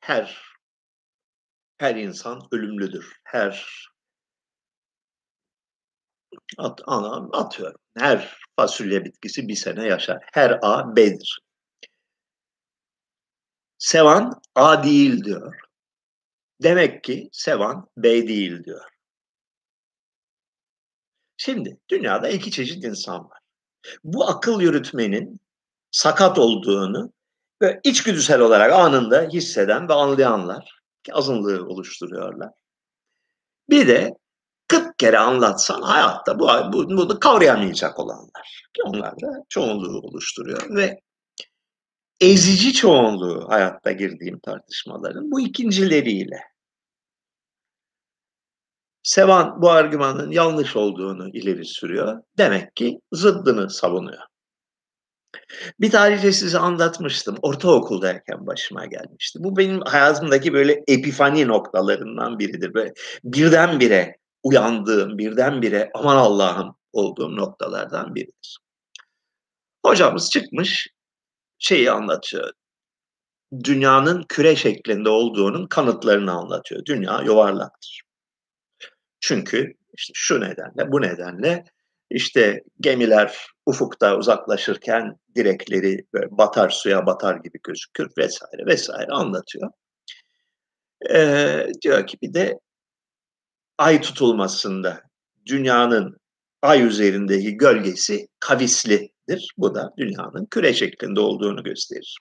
[0.00, 0.42] Her
[1.78, 3.20] her insan ölümlüdür.
[3.24, 3.66] Her
[6.58, 7.80] at, ana, atıyorum.
[7.98, 10.24] Her fasulye bitkisi bir sene yaşar.
[10.32, 11.40] Her A B'dir.
[13.78, 15.60] Sevan A değil diyor.
[16.62, 18.90] Demek ki Sevan B değil diyor.
[21.36, 23.38] Şimdi dünyada iki çeşit insan var.
[24.04, 25.41] Bu akıl yürütmenin
[25.92, 27.12] sakat olduğunu
[27.62, 32.50] ve içgüdüsel olarak anında hisseden ve anlayanlar ki azınlığı oluşturuyorlar.
[33.70, 34.16] Bir de
[34.68, 41.00] 40 kere anlatsan hayatta bu, bu bunu kavrayamayacak olanlar ki onlar da çoğunluğu oluşturuyor ve
[42.20, 46.40] ezici çoğunluğu hayatta girdiğim tartışmaların bu ikincileriyle.
[49.02, 52.22] Sevan bu argümanın yanlış olduğunu ileri sürüyor.
[52.38, 54.31] Demek ki zıddını savunuyor.
[55.80, 57.36] Bir tarife size anlatmıştım.
[57.42, 59.38] Ortaokuldayken başıma gelmişti.
[59.42, 62.74] Bu benim hayatımdaki böyle epifani noktalarından biridir.
[62.74, 62.92] Böyle
[63.24, 68.58] birdenbire uyandığım, birdenbire aman Allah'ım olduğum noktalardan biridir.
[69.86, 70.88] Hocamız çıkmış
[71.58, 72.52] şeyi anlatıyor.
[73.64, 76.84] Dünyanın küre şeklinde olduğunun kanıtlarını anlatıyor.
[76.84, 78.02] Dünya yuvarlaktır.
[79.20, 81.64] Çünkü işte şu nedenle, bu nedenle
[82.14, 89.70] işte gemiler ufukta uzaklaşırken direkleri batar suya batar gibi gözükür vesaire vesaire anlatıyor.
[91.10, 92.58] Ee, diyor ki bir de
[93.78, 95.02] ay tutulmasında
[95.46, 96.16] dünyanın
[96.62, 99.54] ay üzerindeki gölgesi kavislidir.
[99.58, 102.18] Bu da dünyanın küre şeklinde olduğunu gösterir.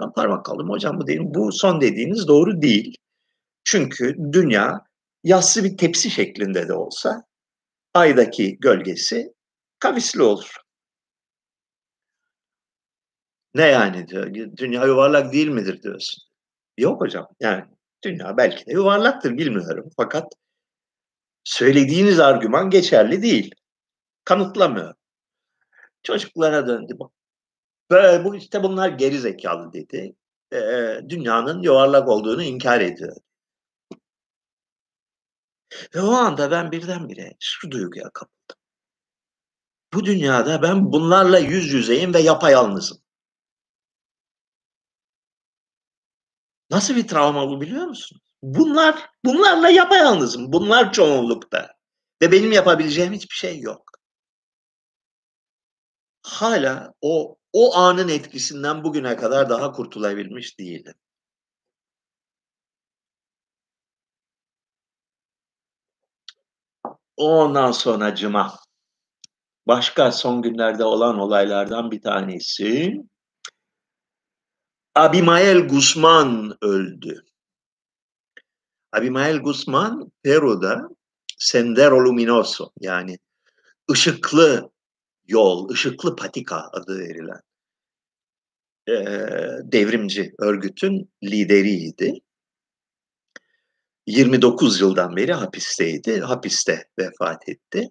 [0.00, 1.20] Ben parmak kaldım hocam bu değil.
[1.22, 2.96] Bu son dediğiniz doğru değil.
[3.64, 4.80] Çünkü dünya
[5.24, 7.22] yassı bir tepsi şeklinde de olsa
[7.96, 9.32] aydaki gölgesi
[9.78, 10.56] kavisli olur.
[13.54, 14.34] Ne yani diyor.
[14.56, 16.22] Dünya yuvarlak değil midir diyorsun.
[16.78, 17.28] Yok hocam.
[17.40, 17.64] Yani
[18.04, 19.90] dünya belki de yuvarlaktır bilmiyorum.
[19.96, 20.32] Fakat
[21.44, 23.54] söylediğiniz argüman geçerli değil.
[24.24, 24.94] Kanıtlamıyor.
[26.02, 26.96] Çocuklara döndü.
[27.90, 30.14] Böyle, bu işte bunlar geri zekalı dedi.
[30.52, 33.16] Ee, dünyanın yuvarlak olduğunu inkar ediyor.
[35.94, 38.56] Ve o anda ben birdenbire şu duyguya kapıldım.
[39.92, 42.98] Bu dünyada ben bunlarla yüz yüzeyim ve yapayalnızım.
[46.70, 48.20] Nasıl bir travma bu biliyor musun?
[48.42, 50.52] Bunlar, bunlarla yapayalnızım.
[50.52, 51.68] Bunlar çoğunlukta.
[52.22, 53.90] Ve benim yapabileceğim hiçbir şey yok.
[56.22, 60.94] Hala o o anın etkisinden bugüne kadar daha kurtulabilmiş değilim.
[67.16, 68.58] Ondan sonra cıma.
[69.66, 72.96] Başka son günlerde olan olaylardan bir tanesi.
[74.94, 77.24] Abimael Guzman öldü.
[78.92, 80.88] Abimael Guzman Peru'da
[81.38, 83.18] Sendero Luminoso yani
[83.90, 84.70] ışıklı
[85.28, 87.40] yol, ışıklı patika adı verilen
[88.88, 88.94] e,
[89.72, 92.20] devrimci örgütün lideriydi.
[94.06, 96.20] 29 yıldan beri hapisteydi.
[96.20, 97.90] Hapiste vefat etti.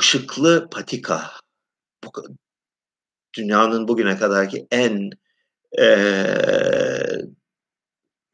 [0.00, 1.30] Işıklı Patika
[2.04, 2.10] bu,
[3.36, 5.10] dünyanın bugüne kadarki en
[5.78, 5.86] e,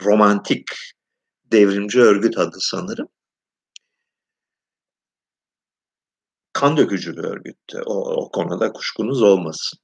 [0.02, 0.66] romantik
[1.44, 3.08] devrimci örgüt adı sanırım.
[6.52, 7.82] Kan dökücü bir örgüttü.
[7.86, 9.81] O, o konuda kuşkunuz olmasın.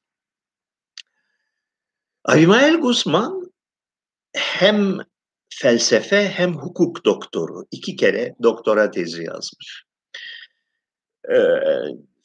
[2.28, 3.52] Abimael Guzman
[4.36, 4.98] hem
[5.48, 7.64] felsefe hem hukuk doktoru.
[7.70, 9.84] iki kere doktora tezi yazmış.
[11.30, 11.36] Ee,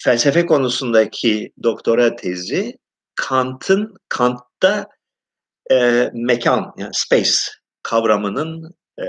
[0.03, 2.77] felsefe konusundaki doktora tezi
[3.15, 4.87] Kant'ın Kant'ta
[5.71, 7.39] e, mekan yani space
[7.83, 9.05] kavramının e,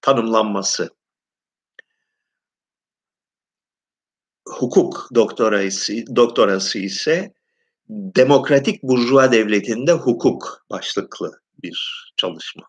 [0.00, 0.90] tanımlanması.
[4.48, 7.34] Hukuk doktorası, doktorası ise
[7.88, 12.68] demokratik burjuva devletinde hukuk başlıklı bir çalışma.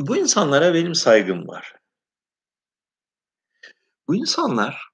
[0.00, 1.74] Bu insanlara benim saygım var.
[4.08, 4.88] Bu insanlar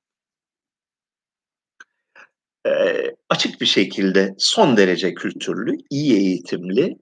[2.67, 2.71] e,
[3.29, 6.97] açık bir şekilde son derece kültürlü, iyi eğitimli,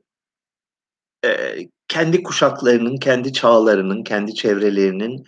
[1.25, 1.57] e,
[1.89, 5.25] kendi kuşaklarının, kendi çağlarının, kendi çevrelerinin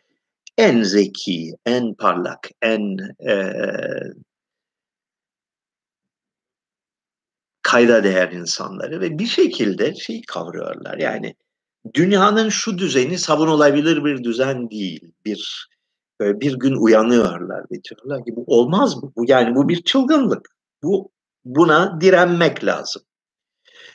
[0.58, 3.52] en zeki, en parlak, en e,
[7.62, 10.98] kayda değer insanları ve bir şekilde şeyi kavruyorlar.
[10.98, 11.34] Yani
[11.94, 15.12] dünyanın şu düzeni savunulabilir bir düzen değil.
[15.24, 15.68] Bir
[16.20, 19.12] böyle bir gün uyanıyorlar ve diyorlar ki bu olmaz mı?
[19.16, 20.48] Bu yani bu bir çılgınlık.
[20.82, 21.12] Bu
[21.44, 23.02] buna direnmek lazım.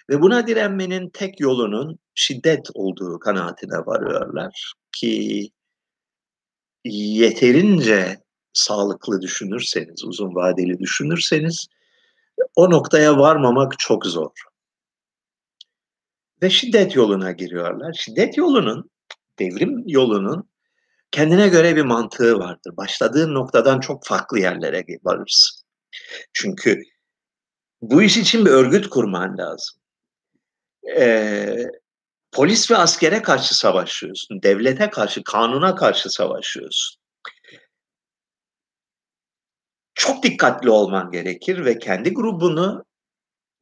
[0.09, 5.49] Ve buna direnmenin tek yolunun şiddet olduğu kanaatine varıyorlar ki
[6.91, 8.17] yeterince
[8.53, 11.67] sağlıklı düşünürseniz, uzun vadeli düşünürseniz
[12.55, 14.31] o noktaya varmamak çok zor.
[16.41, 17.93] Ve şiddet yoluna giriyorlar.
[17.93, 18.89] Şiddet yolunun,
[19.39, 20.49] devrim yolunun
[21.11, 22.77] kendine göre bir mantığı vardır.
[22.77, 25.65] Başladığın noktadan çok farklı yerlere varırsın.
[26.33, 26.83] Çünkü
[27.81, 29.79] bu iş için bir örgüt kurman lazım.
[30.97, 31.65] Ee,
[32.31, 34.41] polis ve askere karşı savaşıyorsun.
[34.43, 36.99] Devlete karşı, kanuna karşı savaşıyorsun.
[39.95, 42.85] Çok dikkatli olman gerekir ve kendi grubunu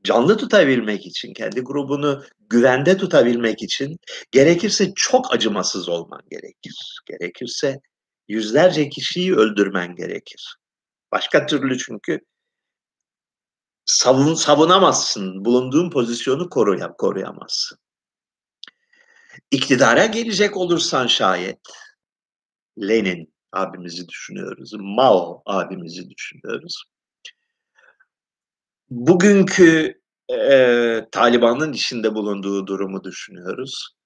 [0.03, 3.97] canlı tutabilmek için, kendi grubunu güvende tutabilmek için
[4.31, 7.01] gerekirse çok acımasız olman gerekir.
[7.05, 7.79] Gerekirse
[8.27, 10.55] yüzlerce kişiyi öldürmen gerekir.
[11.11, 12.19] Başka türlü çünkü
[13.85, 15.45] savun, savunamazsın.
[15.45, 17.77] Bulunduğun pozisyonu koruyam, koruyamazsın.
[19.51, 21.59] İktidara gelecek olursan şayet
[22.79, 24.71] Lenin abimizi düşünüyoruz.
[24.79, 26.83] Mao abimizi düşünüyoruz.
[28.89, 33.97] Bugünkü e, Taliban'ın içinde bulunduğu durumu düşünüyoruz.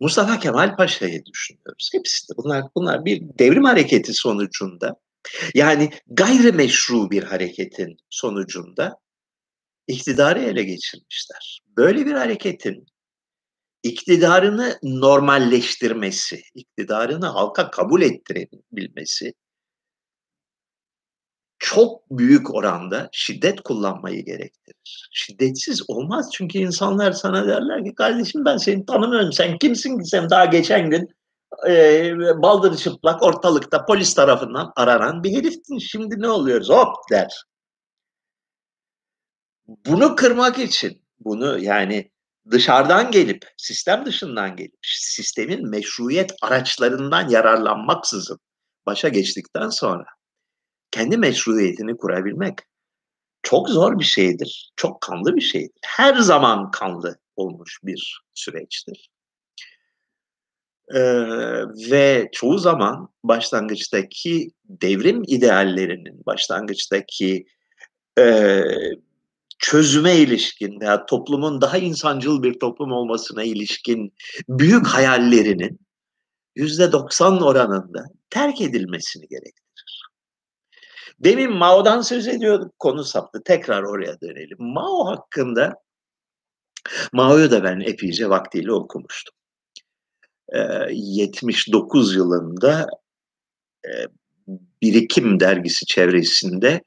[0.00, 1.90] Mustafa Kemal Paşa'yı düşünüyoruz.
[1.92, 4.96] Hepsi de bunlar bunlar bir devrim hareketi sonucunda
[5.54, 8.96] yani gayrimeşru bir hareketin sonucunda
[9.88, 11.62] iktidarı ele geçirmişler.
[11.76, 12.86] Böyle bir hareketin
[13.82, 19.34] iktidarını normalleştirmesi, iktidarını halka kabul ettirebilmesi
[21.60, 25.08] çok büyük oranda şiddet kullanmayı gerektirir.
[25.12, 26.30] Şiddetsiz olmaz.
[26.32, 29.32] Çünkü insanlar sana derler ki kardeşim ben seni tanımıyorum.
[29.32, 30.04] Sen kimsin ki?
[30.04, 31.08] Sen daha geçen gün
[31.68, 32.12] e,
[32.42, 35.78] baldırı çıplak ortalıkta polis tarafından aranan bir heriftin.
[35.78, 36.70] Şimdi ne oluyoruz?
[36.70, 37.44] Hop der.
[39.86, 42.10] Bunu kırmak için bunu yani
[42.50, 48.38] dışarıdan gelip sistem dışından gelip sistemin meşruiyet araçlarından yararlanmaksızın
[48.86, 50.04] başa geçtikten sonra
[50.90, 52.58] kendi meşruiyetini kurabilmek
[53.42, 54.72] çok zor bir şeydir.
[54.76, 55.78] Çok kanlı bir şeydir.
[55.84, 59.10] Her zaman kanlı olmuş bir süreçtir.
[60.94, 61.02] Ee,
[61.90, 67.46] ve çoğu zaman başlangıçtaki devrim ideallerinin, başlangıçtaki
[68.18, 68.62] e,
[69.60, 74.14] çözüme ilişkin veya toplumun daha insancıl bir toplum olmasına ilişkin
[74.48, 75.80] büyük hayallerinin
[76.56, 80.10] yüzde doksan oranında terk edilmesini gerektirir.
[81.18, 83.42] Demin Mao'dan söz ediyorduk, konu saptı.
[83.44, 84.56] Tekrar oraya dönelim.
[84.58, 85.74] Mao hakkında,
[87.12, 89.34] Mao'yu da ben epeyce vaktiyle okumuştum.
[90.90, 92.86] 79 yılında
[94.82, 96.82] Birikim dergisi çevresinde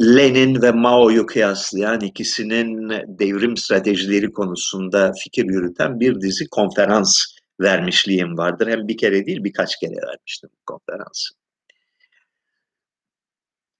[0.00, 7.22] Lenin ve Mao'yu kıyaslayan ikisinin devrim stratejileri konusunda fikir yürüten bir dizi konferans
[7.60, 8.68] vermişliğim vardır.
[8.68, 11.34] Hem bir kere değil birkaç kere vermiştim konferansı.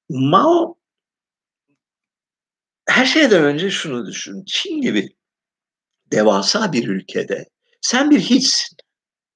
[0.09, 0.77] Mao
[2.89, 4.45] her şeyden önce şunu düşün.
[4.47, 5.09] Çin gibi
[6.13, 7.45] devasa bir ülkede
[7.81, 8.77] sen bir hiçsin.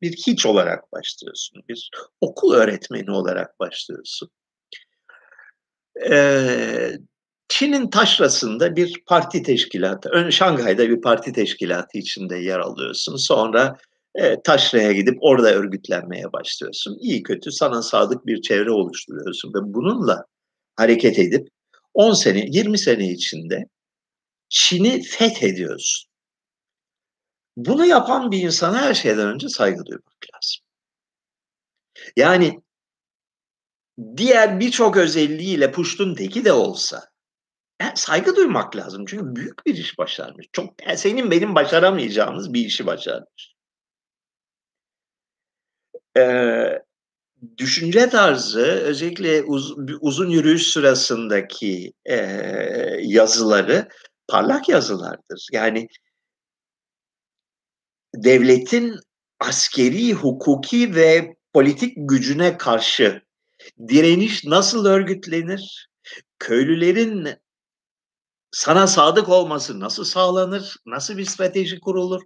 [0.03, 1.63] Bir hiç olarak başlıyorsun.
[1.69, 1.91] Bir
[2.21, 4.31] okul öğretmeni olarak başlıyorsun.
[7.49, 13.17] Çin'in taşrasında bir parti teşkilatı, ön Şanghay'da bir parti teşkilatı içinde yer alıyorsun.
[13.17, 13.77] Sonra
[14.15, 16.99] e, taşraya gidip orada örgütlenmeye başlıyorsun.
[17.01, 20.25] İyi kötü sana sadık bir çevre oluşturuyorsun ve bununla
[20.77, 21.49] hareket edip
[21.95, 23.65] 10 sene, 20 sene içinde
[24.49, 26.11] Çin'i fethediyorsun.
[27.57, 30.65] Bunu yapan bir insana her şeyden önce saygı duymak lazım.
[32.17, 32.61] Yani
[34.17, 37.11] diğer birçok özelliğiyle puştun teki de olsa
[37.81, 39.05] yani saygı duymak lazım.
[39.09, 40.47] Çünkü büyük bir iş başarmış.
[40.53, 43.55] Çok yani senin benim başaramayacağımız bir işi başarmış.
[46.17, 46.83] Ee,
[47.59, 52.17] düşünce tarzı özellikle uz, uzun yürüyüş sırasındaki e,
[53.01, 53.89] yazıları
[54.29, 55.49] parlak yazılardır.
[55.53, 55.89] Yani
[58.15, 58.95] devletin
[59.41, 63.26] askeri, hukuki ve politik gücüne karşı
[63.89, 65.89] direniş nasıl örgütlenir?
[66.39, 67.29] Köylülerin
[68.51, 70.77] sana sadık olması nasıl sağlanır?
[70.87, 72.23] Nasıl bir strateji kurulur?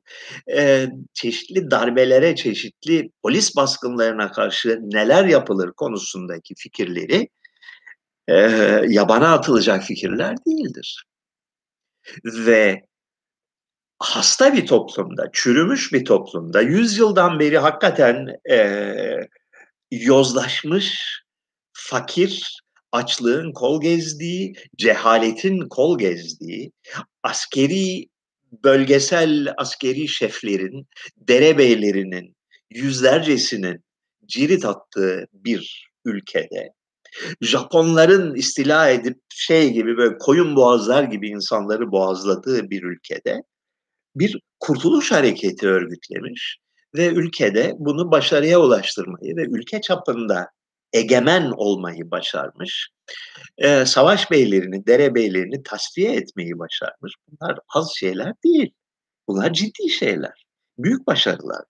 [0.52, 7.28] Ee, çeşitli darbelere, çeşitli polis baskınlarına karşı neler yapılır konusundaki fikirleri
[8.28, 8.34] e,
[8.88, 11.04] yabana atılacak fikirler değildir.
[12.24, 12.82] Ve
[13.98, 19.28] hasta bir toplumda, çürümüş bir toplumda, yüzyıldan beri hakikaten e,
[19.90, 21.19] yozlaşmış,
[21.90, 22.62] fakir,
[22.92, 26.72] açlığın kol gezdiği, cehaletin kol gezdiği,
[27.22, 28.06] askeri,
[28.64, 30.86] bölgesel askeri şeflerin,
[31.16, 32.36] derebeylerinin,
[32.70, 33.84] yüzlercesinin
[34.26, 36.72] cirit attığı bir ülkede,
[37.40, 43.42] Japonların istila edip şey gibi böyle koyun boğazlar gibi insanları boğazladığı bir ülkede
[44.16, 46.58] bir kurtuluş hareketi örgütlemiş
[46.96, 50.50] ve ülkede bunu başarıya ulaştırmayı ve ülke çapında
[50.92, 52.88] egemen olmayı başarmış.
[53.58, 57.12] Ee, savaş beylerini, derebeylerini tasfiye etmeyi başarmış.
[57.28, 58.72] Bunlar az şeyler değil.
[59.28, 60.46] Bunlar ciddi şeyler.
[60.78, 61.64] Büyük başarılar.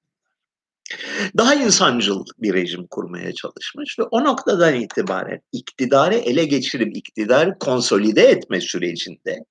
[1.36, 8.22] Daha insancıl bir rejim kurmaya çalışmış ve o noktadan itibaren iktidarı ele geçirip iktidarı konsolide
[8.22, 9.44] etme sürecinde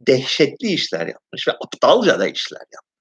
[0.00, 2.91] dehşetli işler yapmış ve aptalca da işler yapmış.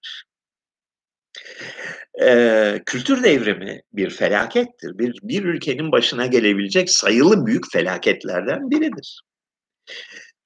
[2.22, 4.98] Ee, kültür devrimi bir felakettir.
[4.98, 9.22] Bir, bir ülkenin başına gelebilecek sayılı büyük felaketlerden biridir.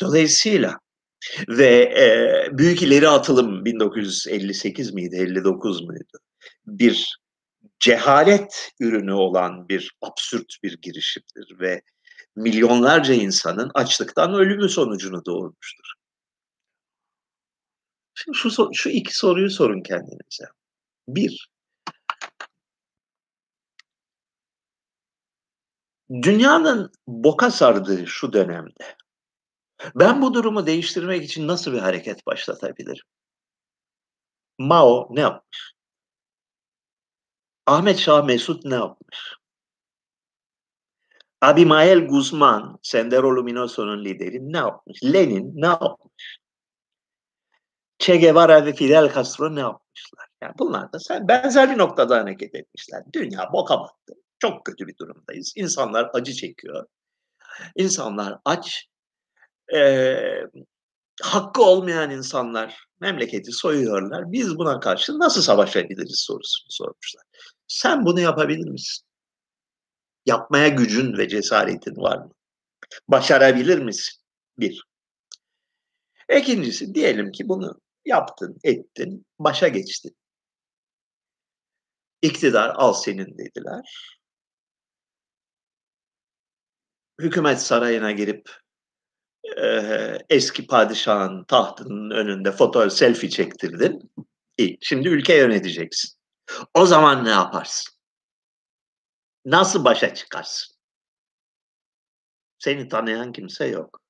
[0.01, 0.79] Dolayısıyla
[1.47, 6.17] ve e, büyük ileri atılım 1958 miydi, 59 muydu?
[6.67, 7.17] Bir
[7.79, 11.81] cehalet ürünü olan bir absürt bir girişimdir ve
[12.35, 15.93] milyonlarca insanın açlıktan ölümü sonucunu doğurmuştur.
[18.13, 20.45] Şimdi şu, şu iki soruyu sorun kendinize.
[21.07, 21.49] Bir,
[26.09, 28.95] dünyanın boka sardığı şu dönemde
[29.95, 33.05] ben bu durumu değiştirmek için nasıl bir hareket başlatabilirim?
[34.59, 35.73] Mao ne yapmış?
[37.65, 39.35] Ahmet Şah Mesut ne yapmış?
[41.41, 45.03] Abimael Guzman, Sendero Luminoso'nun lideri ne yapmış?
[45.03, 46.39] Lenin ne yapmış?
[47.99, 50.27] Che Guevara ve Fidel Castro ne yapmışlar?
[50.41, 53.03] Yani bunlar da sen benzer bir noktada hareket etmişler.
[53.13, 54.13] Dünya boka battı.
[54.39, 55.53] Çok kötü bir durumdayız.
[55.55, 56.85] İnsanlar acı çekiyor.
[57.75, 58.87] İnsanlar aç.
[59.75, 60.41] Ee,
[61.21, 64.31] hakkı olmayan insanlar memleketi soyuyorlar.
[64.31, 67.23] Biz buna karşı nasıl savaşabiliriz sorusunu sormuşlar.
[67.67, 69.05] Sen bunu yapabilir misin?
[70.25, 72.31] Yapmaya gücün ve cesaretin var mı?
[73.07, 74.21] Başarabilir misin?
[74.59, 74.83] Bir.
[76.37, 80.17] İkincisi diyelim ki bunu yaptın, ettin, başa geçtin.
[82.21, 84.17] İktidar al senin dediler.
[87.19, 88.49] Hükümet sarayına girip
[89.57, 89.67] e,
[90.29, 94.11] eski padişahın tahtının önünde foto selfie çektirdin.
[94.57, 96.19] İyi, şimdi ülke yöneteceksin.
[96.73, 97.95] O zaman ne yaparsın?
[99.45, 100.75] Nasıl başa çıkarsın?
[102.59, 104.04] Seni tanıyan kimse yok.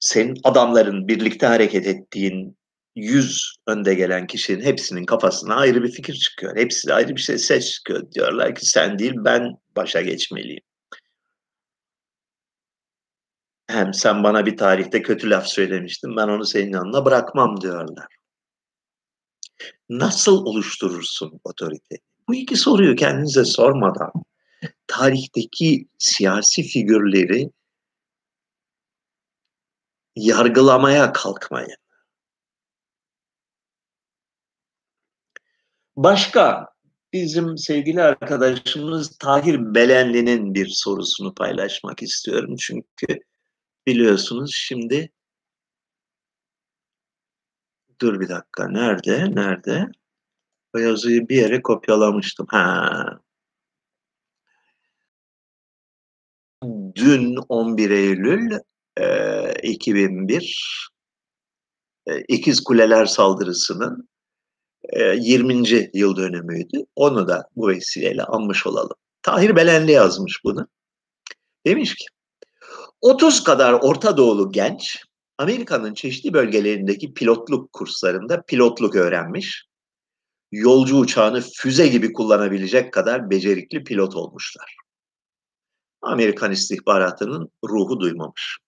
[0.00, 2.56] Senin adamların birlikte hareket ettiğin
[2.96, 6.56] yüz önde gelen kişinin hepsinin kafasına ayrı bir fikir çıkıyor.
[6.56, 8.12] Hepsi ayrı bir şey ses çıkıyor.
[8.12, 10.62] Diyorlar ki sen değil ben başa geçmeliyim.
[13.66, 18.06] Hem sen bana bir tarihte kötü laf söylemiştin ben onu senin yanına bırakmam diyorlar.
[19.88, 21.96] Nasıl oluşturursun otorite?
[22.28, 24.12] Bu iki soruyu kendinize sormadan
[24.86, 27.50] tarihteki siyasi figürleri
[30.16, 31.76] yargılamaya kalkmayın.
[35.96, 36.66] Başka
[37.12, 42.56] bizim sevgili arkadaşımız Tahir Belenli'nin bir sorusunu paylaşmak istiyorum.
[42.56, 43.20] Çünkü
[43.86, 45.12] biliyorsunuz şimdi
[48.00, 49.86] dur bir dakika nerede nerede
[50.74, 52.46] o yazıyı bir yere kopyalamıştım.
[52.50, 53.20] Ha.
[56.94, 58.58] Dün 11 Eylül
[59.00, 60.88] e, 2001
[62.06, 64.08] e, İkiz Kuleler saldırısının
[65.16, 65.68] 20.
[65.68, 66.84] E, yıl dönümüydü.
[66.96, 68.96] Onu da bu vesileyle anmış olalım.
[69.22, 70.68] Tahir Belenli yazmış bunu.
[71.66, 72.04] Demiş ki
[73.00, 75.02] 30 kadar Orta Doğulu genç
[75.38, 79.64] Amerika'nın çeşitli bölgelerindeki pilotluk kurslarında pilotluk öğrenmiş.
[80.52, 84.76] Yolcu uçağını füze gibi kullanabilecek kadar becerikli pilot olmuşlar.
[86.02, 88.58] Amerikan istihbaratının ruhu duymamış.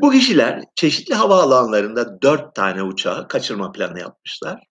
[0.00, 4.66] Bu kişiler çeşitli havaalanlarında dört tane uçağı kaçırma planı yapmışlar.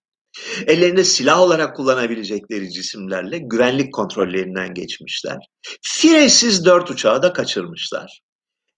[0.67, 5.37] Ellerinde silah olarak kullanabilecekleri cisimlerle güvenlik kontrollerinden geçmişler.
[5.81, 8.21] Firesiz dört uçağı da kaçırmışlar.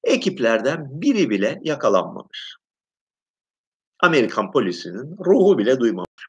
[0.03, 2.55] Ekiplerden biri bile yakalanmamış.
[3.99, 6.27] Amerikan polisinin ruhu bile duymamış.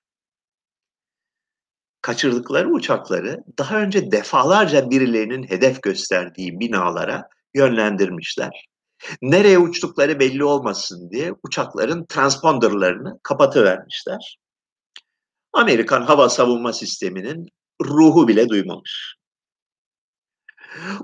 [2.02, 8.68] Kaçırdıkları uçakları daha önce defalarca birilerinin hedef gösterdiği binalara yönlendirmişler.
[9.22, 14.38] Nereye uçtukları belli olmasın diye uçakların transponderlarını kapatıvermişler.
[15.52, 17.48] Amerikan hava savunma sisteminin
[17.84, 19.14] ruhu bile duymamış.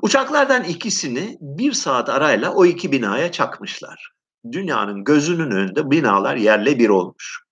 [0.03, 4.11] Uçaklardan ikisini bir saat arayla o iki binaya çakmışlar.
[4.53, 7.43] Dünyanın gözünün önünde binalar yerle bir olmuş.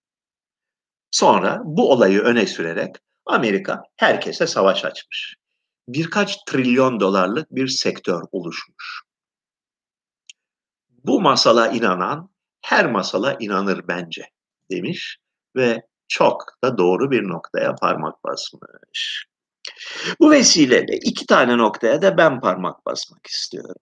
[1.11, 5.35] Sonra bu olayı öne sürerek Amerika herkese savaş açmış.
[5.89, 9.03] Birkaç trilyon dolarlık bir sektör oluşmuş.
[11.05, 12.31] Bu masala inanan
[12.61, 14.31] her masala inanır bence
[14.71, 15.19] demiş
[15.57, 19.27] ve çok da doğru bir noktaya parmak basmış.
[20.21, 23.77] Bu vesileyle iki tane noktaya da ben parmak basmak istiyorum.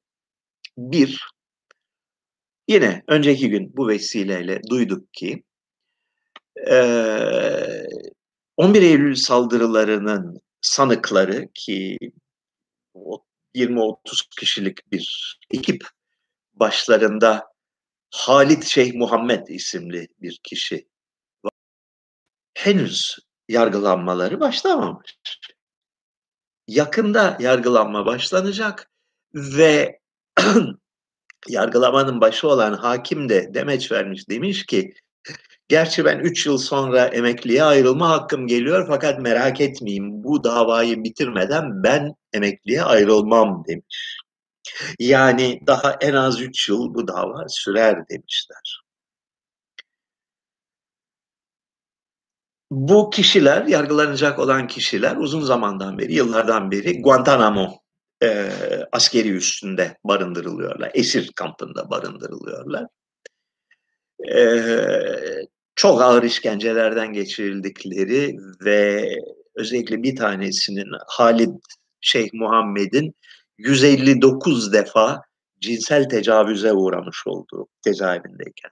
[0.78, 1.30] Bir,
[2.68, 5.42] yine önceki gün bu vesileyle duyduk ki
[8.56, 11.98] 11 Eylül saldırılarının sanıkları ki
[13.54, 13.96] 20-30
[14.40, 15.84] kişilik bir ekip
[16.61, 17.50] başlarında
[18.11, 20.88] Halit Şeyh Muhammed isimli bir kişi
[21.44, 21.52] var.
[22.54, 25.18] Henüz yargılanmaları başlamamış.
[26.68, 28.90] Yakında yargılanma başlanacak
[29.34, 30.00] ve
[31.48, 34.94] yargılamanın başı olan hakim de demeç vermiş demiş ki
[35.68, 41.82] gerçi ben 3 yıl sonra emekliye ayrılma hakkım geliyor fakat merak etmeyin bu davayı bitirmeden
[41.82, 44.19] ben emekliye ayrılmam demiş.
[44.98, 48.82] Yani daha en az 3 yıl bu dava sürer demişler.
[52.70, 57.80] Bu kişiler, yargılanacak olan kişiler uzun zamandan beri, yıllardan beri Guantanamo
[58.22, 58.50] e,
[58.92, 60.90] askeri üstünde barındırılıyorlar.
[60.94, 62.86] Esir kampında barındırılıyorlar.
[64.34, 64.42] E,
[65.74, 69.08] çok ağır işkencelerden geçirildikleri ve
[69.54, 71.54] özellikle bir tanesinin Halid
[72.00, 73.14] Şeyh Muhammed'in
[73.61, 75.22] 159 defa
[75.61, 78.70] cinsel tecavüze uğramış olduğu cezaevindeyken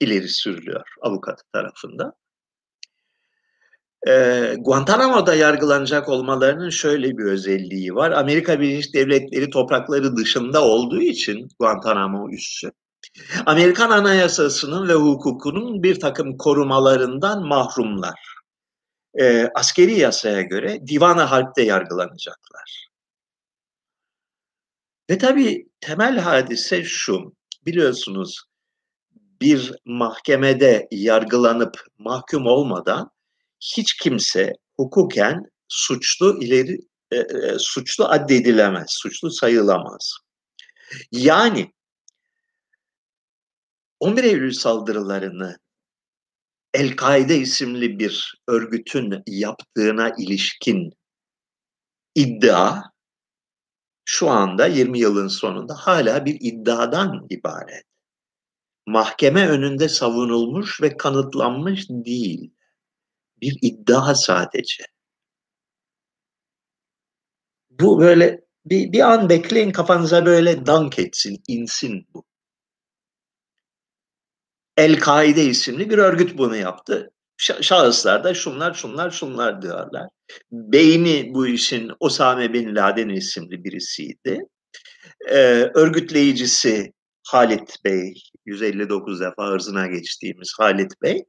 [0.00, 2.12] ileri sürülüyor avukatı tarafından.
[4.08, 8.10] E, Guantanamo'da yargılanacak olmalarının şöyle bir özelliği var.
[8.10, 12.72] Amerika Birleşik Devletleri toprakları dışında olduğu için Guantanamo üssü,
[13.46, 18.36] Amerikan Anayasası'nın ve hukukunun bir takım korumalarından mahrumlar.
[19.20, 22.85] E, askeri yasaya göre divan harpte yargılanacaklar.
[25.10, 27.36] Ve tabii temel hadise şu,
[27.66, 28.42] biliyorsunuz
[29.40, 33.10] bir mahkemede yargılanıp mahkum olmadan
[33.60, 36.78] hiç kimse hukuken suçlu ileri
[37.10, 40.16] e, e, suçlu addedilemez, suçlu sayılamaz.
[41.12, 41.72] Yani
[44.00, 45.56] 11 Eylül saldırılarını
[46.74, 50.92] El-Kaide isimli bir örgütün yaptığına ilişkin
[52.14, 52.82] iddia
[54.08, 57.84] şu anda 20 yılın sonunda hala bir iddiadan ibaret.
[58.86, 62.52] Mahkeme önünde savunulmuş ve kanıtlanmış değil.
[63.40, 64.84] Bir iddia sadece.
[67.70, 72.24] Bu böyle bir, bir an bekleyin kafanıza böyle dank etsin, insin bu.
[74.76, 77.12] El-Kaide isimli bir örgüt bunu yaptı.
[77.38, 80.08] Şahıslar da şunlar şunlar şunlar diyorlar.
[80.52, 84.40] Beyni bu işin Osame Bin Laden isimli birisiydi.
[85.28, 86.92] Ee, örgütleyicisi
[87.26, 91.24] Halit Bey, 159 defa ırzına geçtiğimiz Halit Bey.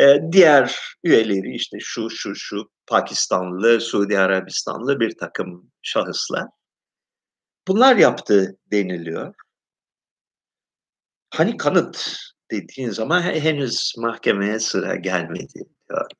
[0.00, 6.46] E, diğer üyeleri işte şu şu şu Pakistanlı, Suudi Arabistanlı bir takım şahıslar.
[7.68, 9.34] Bunlar yaptı deniliyor.
[11.30, 12.16] Hani kanıt
[12.50, 15.52] dediğin zaman henüz mahkemeye sıra gelmedi
[15.88, 16.12] diyorlar.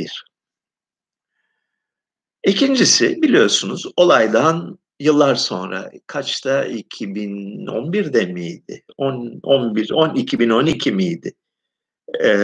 [0.00, 0.24] Bir.
[2.44, 8.84] İkincisi biliyorsunuz olaydan yıllar sonra kaçta 2011'de miydi?
[8.96, 11.32] 10, 11, 10, 2012 miydi?
[12.24, 12.38] Ee,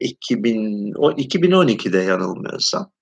[0.00, 2.92] 2000, 2012'de yanılmıyorsam.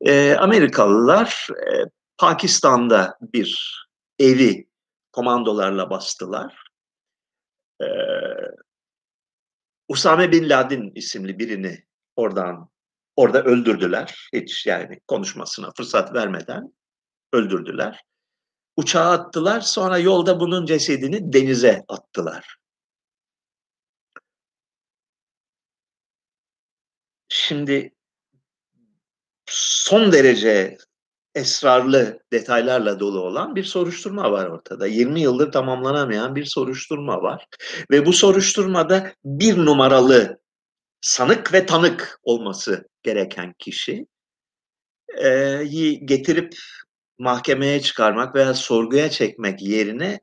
[0.00, 1.84] Ee, Amerikalılar e,
[2.18, 3.78] Pakistan'da bir
[4.18, 4.68] evi
[5.12, 6.64] komandolarla bastılar.
[7.82, 7.86] Ee,
[9.88, 11.87] Usame Bin Laden isimli birini
[12.18, 12.68] oradan
[13.16, 14.28] orada öldürdüler.
[14.32, 16.72] Hiç yani konuşmasına fırsat vermeden
[17.32, 18.02] öldürdüler.
[18.76, 19.60] Uçağa attılar.
[19.60, 22.56] Sonra yolda bunun cesedini denize attılar.
[27.28, 27.94] Şimdi
[29.46, 30.78] son derece
[31.34, 34.86] esrarlı detaylarla dolu olan bir soruşturma var ortada.
[34.86, 37.46] 20 yıldır tamamlanamayan bir soruşturma var.
[37.90, 40.40] Ve bu soruşturmada bir numaralı
[41.00, 44.06] sanık ve tanık olması gereken kişi
[45.24, 45.64] e,
[46.04, 46.54] getirip
[47.18, 50.20] mahkemeye çıkarmak veya sorguya çekmek yerine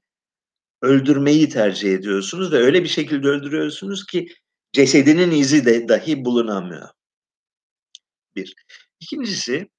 [0.81, 4.27] öldürmeyi tercih ediyorsunuz ve öyle bir şekilde öldürüyorsunuz ki
[4.73, 6.89] cesedinin izi de dahi bulunamıyor.
[8.35, 8.55] Bir.
[8.99, 9.69] İkincisi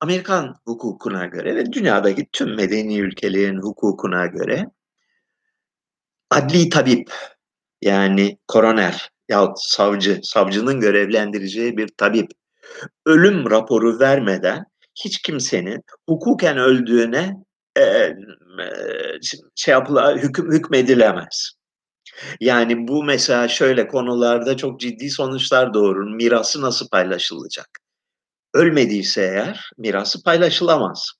[0.00, 4.66] Amerikan hukukuna göre ve dünyadaki tüm medeni ülkelerin hukukuna göre
[6.30, 7.12] adli tabip
[7.82, 12.30] yani koroner yahut savcı, savcının görevlendireceği bir tabip
[13.06, 14.64] ölüm raporu vermeden
[15.04, 17.36] hiç kimsenin hukuken öldüğüne
[17.76, 18.14] e, e,
[19.54, 21.52] şey yapıla, hüküm, hükmedilemez.
[22.40, 26.14] Yani bu mesela şöyle konularda çok ciddi sonuçlar doğurur.
[26.14, 27.68] Mirası nasıl paylaşılacak?
[28.54, 31.10] Ölmediyse eğer mirası paylaşılamaz.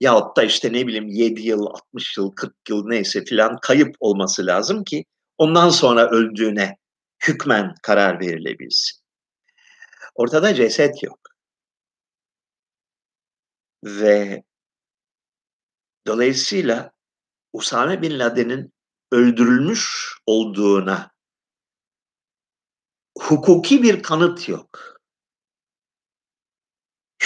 [0.00, 4.46] Yahut da işte ne bileyim 7 yıl, 60 yıl, 40 yıl neyse filan kayıp olması
[4.46, 5.04] lazım ki
[5.38, 6.76] ondan sonra öldüğüne
[7.28, 9.02] hükmen karar verilebilsin.
[10.14, 11.18] Ortada ceset yok.
[13.84, 14.42] Ve
[16.06, 16.92] dolayısıyla
[17.52, 18.72] Usame Bin Laden'in
[19.12, 21.10] öldürülmüş olduğuna
[23.18, 24.98] hukuki bir kanıt yok.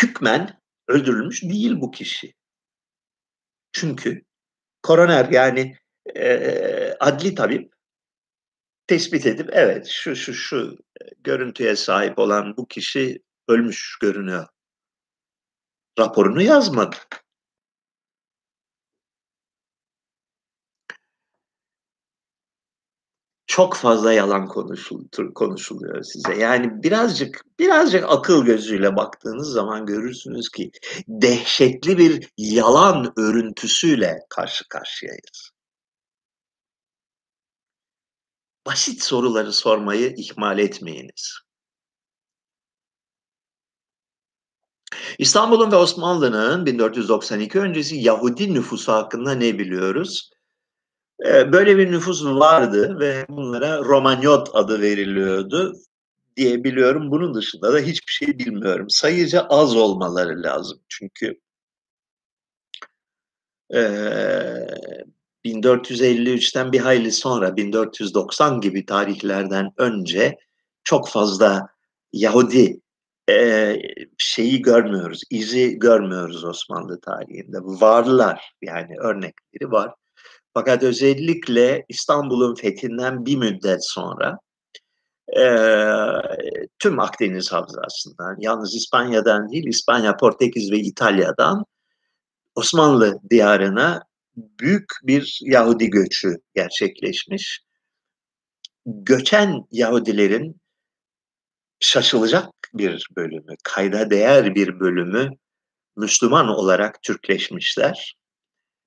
[0.03, 2.35] Hükmen öldürülmüş değil bu kişi.
[3.73, 4.23] Çünkü
[4.83, 5.79] koroner yani
[6.17, 7.76] e, adli tabip
[8.87, 10.79] tespit edip evet şu şu şu
[11.25, 14.47] görüntüye sahip olan bu kişi ölmüş görünüyor.
[15.99, 16.97] Raporunu yazmadı.
[23.57, 24.49] çok fazla yalan
[25.35, 26.35] konuşuluyor size.
[26.35, 30.71] Yani birazcık birazcık akıl gözüyle baktığınız zaman görürsünüz ki
[31.09, 35.46] dehşetli bir yalan örüntüsüyle karşı karşıyayız.
[38.67, 41.39] Basit soruları sormayı ihmal etmeyiniz.
[45.19, 50.31] İstanbul'un ve Osmanlı'nın 1492 öncesi Yahudi nüfusu hakkında ne biliyoruz?
[51.27, 55.73] Ee, böyle bir nüfus vardı ve bunlara Romanyot adı veriliyordu
[56.37, 57.11] diye biliyorum.
[57.11, 58.87] Bunun dışında da hiçbir şey bilmiyorum.
[58.91, 61.41] Sayıca az olmaları lazım çünkü
[63.75, 63.81] e,
[65.47, 70.39] 1453'ten bir hayli sonra 1490 gibi tarihlerden önce
[70.85, 71.69] çok fazla
[72.13, 72.81] Yahudi
[73.31, 73.77] e,
[74.19, 77.57] şeyi görmüyoruz, izi görmüyoruz Osmanlı tarihinde.
[77.61, 79.95] Varlar yani örnekleri var.
[80.55, 84.39] Fakat özellikle İstanbul'un fethinden bir müddet sonra
[85.39, 85.45] e,
[86.79, 91.65] tüm Akdeniz Havzası'ndan, yalnız İspanya'dan değil, İspanya, Portekiz ve İtalya'dan
[92.55, 94.03] Osmanlı diyarına
[94.37, 97.61] büyük bir Yahudi göçü gerçekleşmiş.
[98.87, 100.61] Göçen Yahudilerin
[101.81, 105.31] şaşılacak bir bölümü, kayda değer bir bölümü
[105.97, 108.17] Müslüman olarak Türkleşmişler.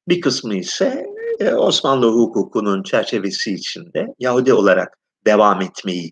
[0.08, 1.06] Bir kısmı ise
[1.40, 6.12] e, Osmanlı hukukunun çerçevesi içinde Yahudi olarak devam etmeyi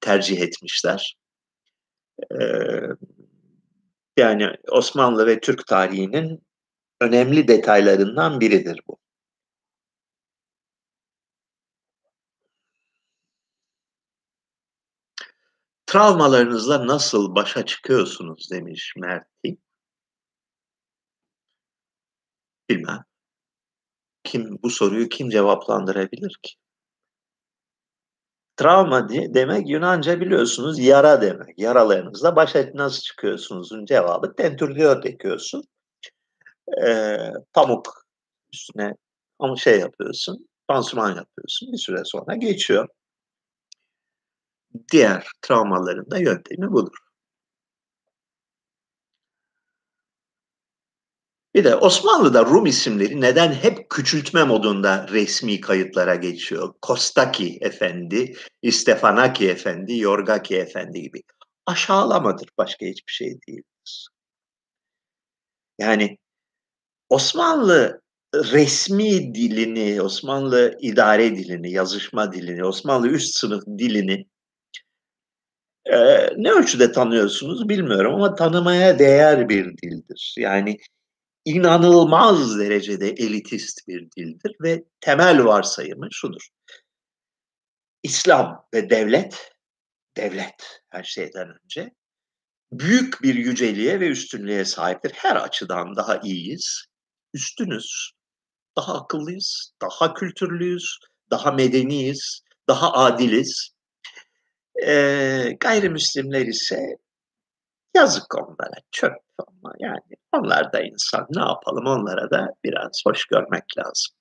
[0.00, 1.16] tercih etmişler.
[2.32, 2.38] E,
[4.16, 6.45] yani Osmanlı ve Türk tarihinin
[7.00, 8.98] önemli detaylarından biridir bu.
[15.86, 19.58] Travmalarınızla nasıl başa çıkıyorsunuz demiş Mert'i.
[22.70, 23.04] Bilmem.
[24.24, 26.54] Kim bu soruyu kim cevaplandırabilir ki?
[28.56, 31.58] Travma demek Yunanca biliyorsunuz yara demek.
[31.58, 35.64] Yaralarınızla baş et nasıl çıkıyorsunuzun cevabı tentürdiyot ekiyorsun.
[36.86, 37.16] Ee,
[37.52, 38.06] pamuk
[38.52, 38.94] üstüne
[39.38, 41.72] ama şey yapıyorsun, pansuman yapıyorsun.
[41.72, 42.88] Bir süre sonra geçiyor.
[44.92, 46.96] Diğer travmaların da yöntemi budur.
[51.54, 56.74] Bir de Osmanlı'da Rum isimleri neden hep küçültme modunda resmi kayıtlara geçiyor?
[56.82, 61.22] Kostaki Efendi, İstefanaki Efendi, Yorgaki Efendi gibi.
[61.66, 64.08] Aşağılamadır, başka hiçbir şey değildir.
[65.78, 66.18] Yani
[67.08, 68.00] Osmanlı
[68.34, 74.26] resmi dilini, Osmanlı idare dilini, yazışma dilini, Osmanlı üst sınıf dilini
[75.86, 75.96] e,
[76.36, 80.34] ne ölçüde tanıyorsunuz bilmiyorum ama tanımaya değer bir dildir.
[80.38, 80.78] Yani
[81.44, 86.48] inanılmaz derecede elitist bir dildir ve temel varsayımı şudur.
[88.02, 89.52] İslam ve devlet,
[90.16, 91.90] devlet her şeyden önce
[92.72, 95.12] büyük bir yüceliğe ve üstünlüğe sahiptir.
[95.14, 96.86] Her açıdan daha iyiyiz,
[97.36, 98.10] üstünüz,
[98.76, 100.98] daha akıllıyız, daha kültürlüyüz,
[101.30, 103.70] daha medeniyiz, daha adiliz.
[104.86, 106.96] Ee, gayrimüslimler ise
[107.94, 113.78] yazık onlara, çöp ama yani onlar da insan ne yapalım onlara da biraz hoş görmek
[113.78, 114.16] lazım.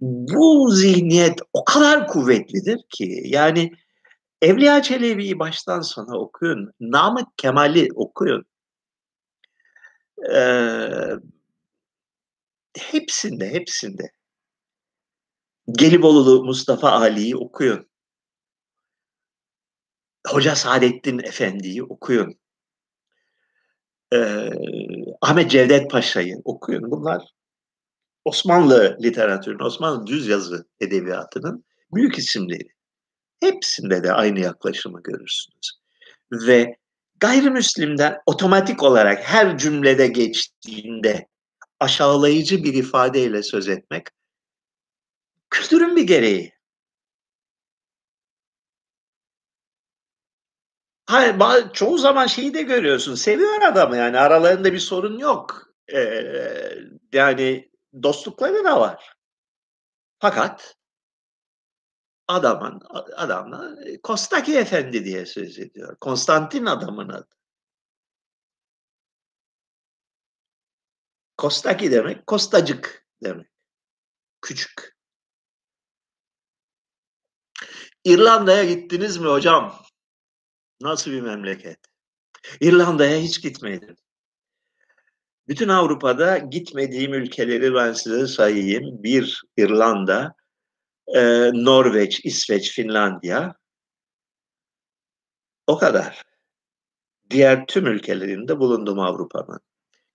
[0.00, 3.72] Bu zihniyet o kadar kuvvetlidir ki yani
[4.42, 8.44] Evliya Çelebi'yi baştan sona okuyun, Namık Kemal'i okuyun.
[10.34, 11.10] Ee,
[12.76, 14.12] hepsinde, hepsinde.
[15.72, 17.88] Gelibolu Mustafa Ali'yi okuyun.
[20.26, 22.38] Hoca Saadettin Efendi'yi okuyun
[24.14, 24.50] e,
[25.20, 26.90] Ahmet Cevdet Paşa'yı okuyun.
[26.90, 27.22] Bunlar
[28.24, 31.64] Osmanlı literatürünün, Osmanlı düz yazı edebiyatının
[31.94, 32.68] büyük isimleri.
[33.40, 35.78] Hepsinde de aynı yaklaşımı görürsünüz.
[36.32, 36.76] Ve
[37.20, 41.26] gayrimüslimden otomatik olarak her cümlede geçtiğinde
[41.80, 44.08] aşağılayıcı bir ifadeyle söz etmek
[45.50, 46.58] kültürün bir gereği.
[51.06, 53.14] Hayır, çoğu zaman şeyi de görüyorsun.
[53.14, 55.74] Seviyor adamı yani aralarında bir sorun yok.
[55.94, 56.78] Ee,
[57.12, 57.70] yani
[58.02, 59.16] dostlukları da var.
[60.18, 60.76] Fakat
[62.28, 62.82] adamın
[63.16, 65.96] adamla Kostaki Efendi diye söz ediyor.
[65.96, 67.37] Konstantin adamın adı.
[71.38, 73.46] Kostaki demek kostacık demek.
[74.42, 74.96] Küçük.
[78.04, 79.82] İrlanda'ya gittiniz mi hocam?
[80.80, 81.78] Nasıl bir memleket?
[82.60, 83.96] İrlanda'ya hiç gitmedim.
[85.48, 89.02] Bütün Avrupa'da gitmediğim ülkeleri ben size sayayım.
[89.02, 90.34] Bir İrlanda,
[91.14, 91.20] e,
[91.54, 93.54] Norveç, İsveç, Finlandiya.
[95.66, 96.22] O kadar.
[97.30, 99.67] Diğer tüm ülkelerinde bulundum Avrupa'nın.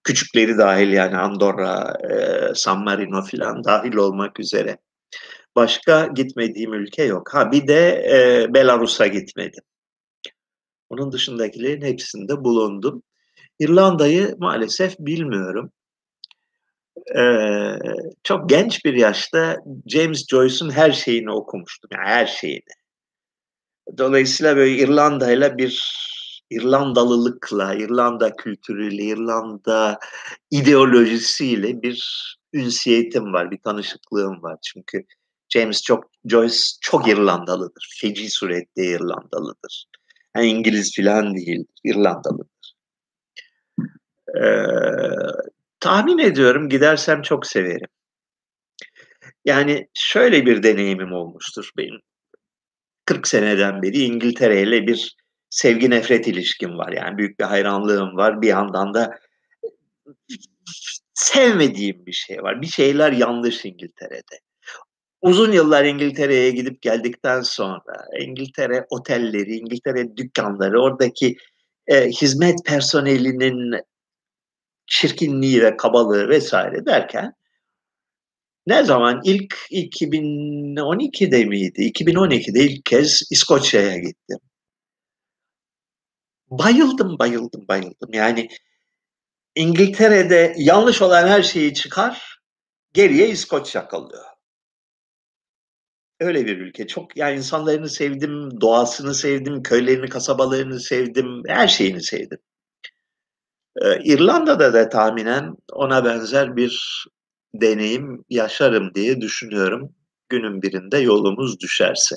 [0.04, 4.78] Küçükleri dahil yani Andorra, e, San Marino filan dahil olmak üzere.
[5.56, 7.34] Başka gitmediğim ülke yok.
[7.34, 9.64] Ha bir de e, Belarus'a gitmedim.
[10.90, 13.04] Onun dışındakilerin hepsinde bulundum.
[13.60, 15.72] İrlanda'yı maalesef bilmiyorum.
[17.18, 17.76] Ee,
[18.24, 21.90] çok genç bir yaşta James Joyce'un her şeyini okumuştum.
[21.94, 22.74] Yani her şeyini.
[23.98, 26.04] Dolayısıyla böyle İrlanda'yla bir
[26.54, 30.00] İrlandalılıkla, İrlanda kültürüyle, İrlanda
[30.52, 34.58] ideolojisiyle bir ünsiyetim var, bir tanışıklığım var.
[34.64, 35.06] Çünkü
[35.50, 37.98] James çok, Joyce çok İrlandalıdır.
[38.02, 39.86] Feci surette İrlandalıdır.
[40.36, 42.76] Yani İngiliz filan değil, İrlandalıdır.
[44.42, 44.66] Ee,
[45.80, 47.88] tahmin ediyorum gidersem çok severim.
[49.46, 52.00] Yani şöyle bir deneyimim olmuştur benim.
[53.06, 55.16] 40 seneden beri İngiltere ile bir
[55.54, 56.92] sevgi nefret ilişkim var.
[56.92, 58.42] Yani büyük bir hayranlığım var.
[58.42, 59.20] Bir yandan da
[61.14, 62.62] sevmediğim bir şey var.
[62.62, 64.40] Bir şeyler yanlış İngiltere'de
[65.22, 71.36] uzun yıllar İngiltere'ye gidip geldikten sonra İngiltere otelleri, İngiltere dükkanları, oradaki
[71.88, 73.82] e, hizmet personelinin
[74.88, 77.34] çirkinliği ve kabalığı vesaire derken
[78.68, 81.82] ne zaman ilk 2012'de miydi?
[81.82, 84.40] 2012'de ilk kez İskoçya'ya gittim.
[86.60, 88.10] Bayıldım, bayıldım, bayıldım.
[88.14, 88.48] Yani
[89.56, 92.40] İngiltere'de yanlış olan her şeyi çıkar,
[92.94, 94.34] geriye İskoçya kalıyor
[96.24, 96.88] öyle bir ülke.
[96.88, 102.40] Çok yani insanlarını sevdim, doğasını sevdim, köylerini, kasabalarını sevdim, her şeyini sevdim.
[103.82, 107.06] Ee, İrlanda'da da tahminen ona benzer bir
[107.54, 109.96] deneyim yaşarım diye düşünüyorum.
[110.30, 112.16] Günün birinde yolumuz düşerse.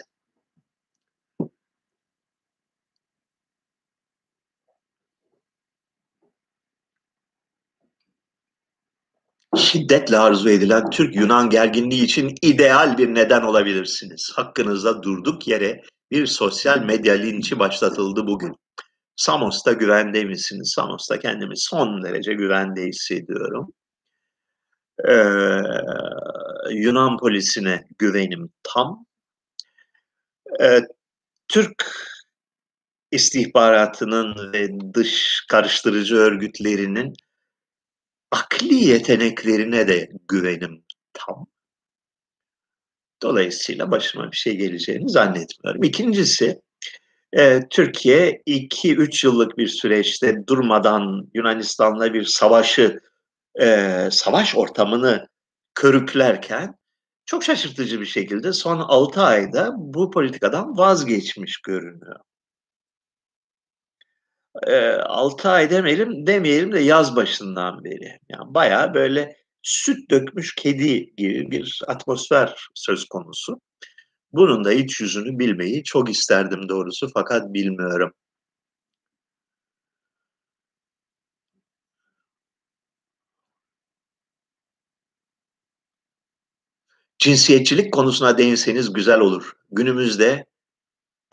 [9.57, 14.33] Şiddetle arzu edilen Türk-Yunan gerginliği için ideal bir neden olabilirsiniz.
[14.35, 18.55] Hakkınızda durduk yere bir sosyal medya linçi başlatıldı bugün.
[19.17, 20.73] Samos'ta güvende misiniz?
[20.75, 23.73] Samos'ta kendimi son derece güvende hissediyorum.
[25.09, 25.15] Ee,
[26.71, 29.07] Yunan polisine güvenim tam.
[30.61, 30.81] Ee,
[31.49, 31.93] Türk
[33.11, 37.15] istihbaratının ve dış karıştırıcı örgütlerinin
[38.31, 41.47] akli yeteneklerine de güvenim tam.
[43.23, 45.83] Dolayısıyla başıma bir şey geleceğini zannetmiyorum.
[45.83, 46.61] İkincisi,
[47.33, 53.01] e, Türkiye 2-3 yıllık bir süreçte durmadan Yunanistan'la bir savaşı,
[53.61, 55.29] e, savaş ortamını
[55.75, 56.75] körüklerken
[57.27, 62.21] çok şaşırtıcı bir şekilde son 6 ayda bu politikadan vazgeçmiş görünüyor.
[64.67, 68.19] E, 6 ay demeyelim, demeyelim de yaz başından beri.
[68.29, 73.61] Yani bayağı böyle süt dökmüş kedi gibi bir atmosfer söz konusu.
[74.33, 78.13] Bunun da iç yüzünü bilmeyi çok isterdim doğrusu fakat bilmiyorum.
[87.19, 89.53] Cinsiyetçilik konusuna değinseniz güzel olur.
[89.71, 90.47] Günümüzde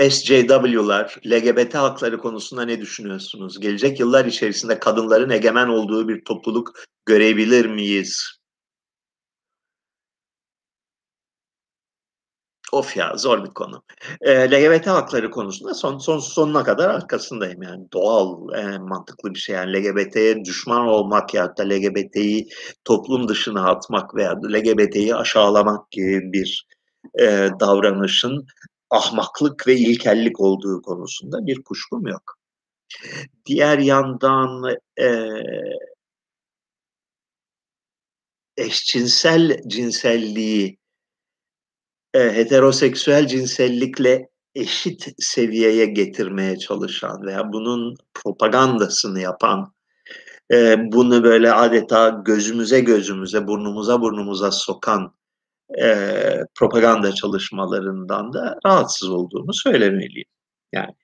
[0.10, 3.60] SJW'lar, LGBT hakları konusunda ne düşünüyorsunuz?
[3.60, 6.72] Gelecek yıllar içerisinde kadınların egemen olduğu bir topluluk
[7.06, 8.40] görebilir miyiz?
[12.72, 13.84] Of ya zor bir konu.
[14.22, 19.56] E, LGBT hakları konusunda son, son sonuna kadar arkasındayım yani doğal e, mantıklı bir şey
[19.56, 22.48] yani LGBT'ye düşman olmak ya da LGBT'yi
[22.86, 26.68] toplum dışına atmak veya LGBT'yi aşağılamak gibi bir
[27.20, 28.46] e, davranışın
[28.94, 32.38] ahmaklık ve ilkellik olduğu konusunda bir kuşkum yok.
[33.46, 35.30] Diğer yandan e,
[38.58, 40.78] eşcinsel cinselliği
[42.14, 49.74] e, heteroseksüel cinsellikle eşit seviyeye getirmeye çalışan veya bunun propagandasını yapan,
[50.52, 55.14] e, bunu böyle adeta gözümüze gözümüze, burnumuza burnumuza sokan
[55.82, 60.28] e, propaganda çalışmalarından da rahatsız olduğumu söylemeliyim.
[60.72, 60.96] Yani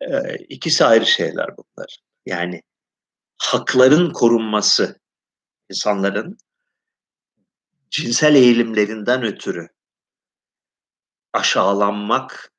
[0.00, 1.98] e, ikisi ayrı şeyler bunlar.
[2.26, 2.62] Yani
[3.38, 5.00] hakların korunması,
[5.70, 6.38] insanların
[7.90, 9.68] cinsel eğilimlerinden ötürü
[11.32, 12.52] aşağılanmak,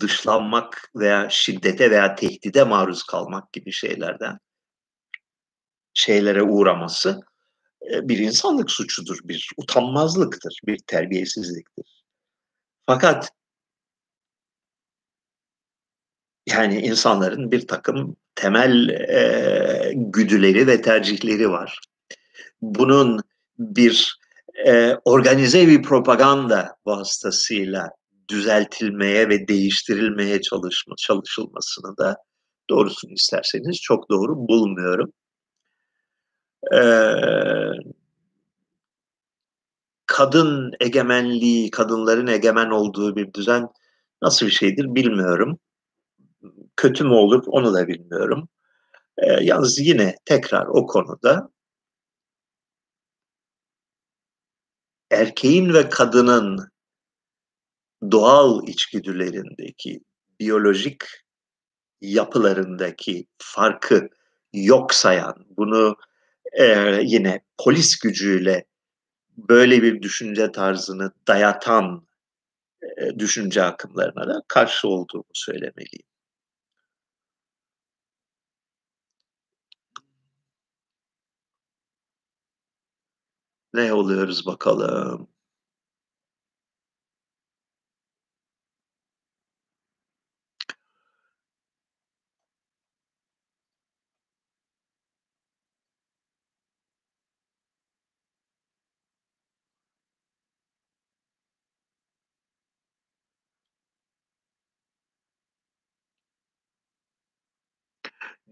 [0.00, 4.38] dışlanmak veya şiddete veya tehdide maruz kalmak gibi şeylerden
[5.94, 7.20] şeylere uğraması
[8.02, 12.04] bir insanlık suçudur, bir utanmazlıktır, bir terbiyesizliktir.
[12.86, 13.32] Fakat
[16.46, 21.78] yani insanların bir takım temel e, güdüleri ve tercihleri var.
[22.62, 23.20] Bunun
[23.58, 24.18] bir
[24.66, 27.90] e, organize bir propaganda vasıtasıyla
[28.28, 32.16] düzeltilmeye ve değiştirilmeye çalışma, çalışılmasını da
[32.70, 35.12] doğrusunu isterseniz çok doğru bulmuyorum.
[36.70, 37.92] Ee,
[40.06, 43.68] kadın egemenliği, kadınların egemen olduğu bir düzen
[44.22, 45.58] nasıl bir şeydir bilmiyorum.
[46.76, 48.48] Kötü mü olur onu da bilmiyorum.
[49.18, 51.50] Ee, yalnız yine tekrar o konuda
[55.10, 56.68] erkeğin ve kadının
[58.10, 60.00] doğal içgüdülerindeki,
[60.40, 61.04] biyolojik
[62.00, 64.08] yapılarındaki farkı
[64.52, 65.96] yok sayan, bunu
[66.52, 66.64] e,
[67.04, 68.64] yine polis gücüyle
[69.36, 72.06] böyle bir düşünce tarzını dayatan
[73.18, 76.06] düşünce akımlarına da karşı olduğumu söylemeliyim.
[83.74, 85.31] Ne oluyoruz bakalım?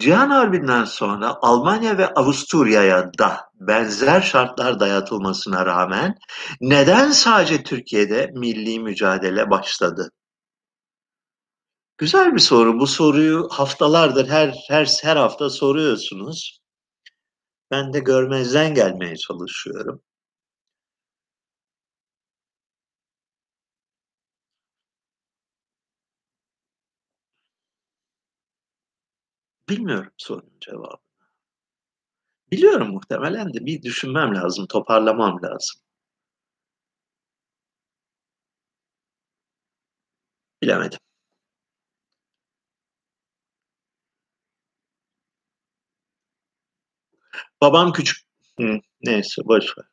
[0.00, 6.14] Cihan Harbi'nden sonra Almanya ve Avusturya'ya da benzer şartlar dayatılmasına rağmen
[6.60, 10.10] neden sadece Türkiye'de milli mücadele başladı?
[11.98, 12.80] Güzel bir soru.
[12.80, 16.60] Bu soruyu haftalardır her her her hafta soruyorsunuz.
[17.70, 20.02] Ben de görmezden gelmeye çalışıyorum.
[29.70, 31.00] Bilmiyorum sorunun cevabını.
[32.52, 35.80] Biliyorum muhtemelen de bir düşünmem lazım, toparlamam lazım.
[40.62, 40.98] Bilemedim.
[47.60, 48.16] Babam küçük...
[48.60, 49.84] Hı, neyse boş ver.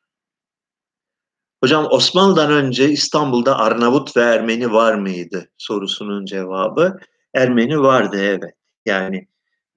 [1.62, 6.98] Hocam Osmanlı'dan önce İstanbul'da Arnavut ve Ermeni var mıydı sorusunun cevabı
[7.34, 8.54] Ermeni vardı evet.
[8.86, 9.28] Yani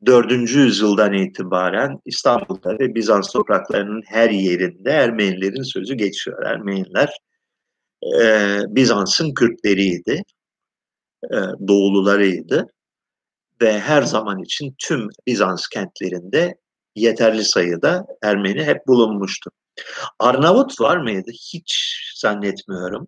[0.06, 0.32] 4.
[0.32, 6.46] yüzyıldan itibaren İstanbul'da ve Bizans topraklarının her yerinde Ermenilerin sözü geçiyor.
[6.46, 7.18] Ermeniler
[8.22, 8.26] e,
[8.68, 10.24] Bizans'ın Kürtleriydi,
[11.24, 11.38] e,
[11.68, 12.68] doğulularıydı
[13.62, 16.56] ve her zaman için tüm Bizans kentlerinde
[16.96, 19.52] yeterli sayıda Ermeni hep bulunmuştu.
[20.20, 21.32] Arnavut var mıydı?
[21.32, 23.08] Hiç zannetmiyorum.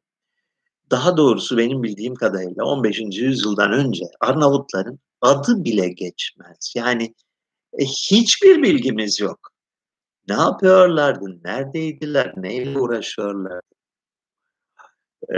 [0.92, 3.00] Daha doğrusu benim bildiğim kadarıyla 15.
[3.00, 6.74] yüzyıldan önce Arnavutların adı bile geçmez.
[6.76, 7.14] Yani
[7.80, 9.50] e, hiçbir bilgimiz yok.
[10.28, 11.40] Ne yapıyorlardı?
[11.44, 12.34] Neredeydiler?
[12.38, 13.62] Neyle uğraşıyorlardı?
[15.30, 15.38] Ee,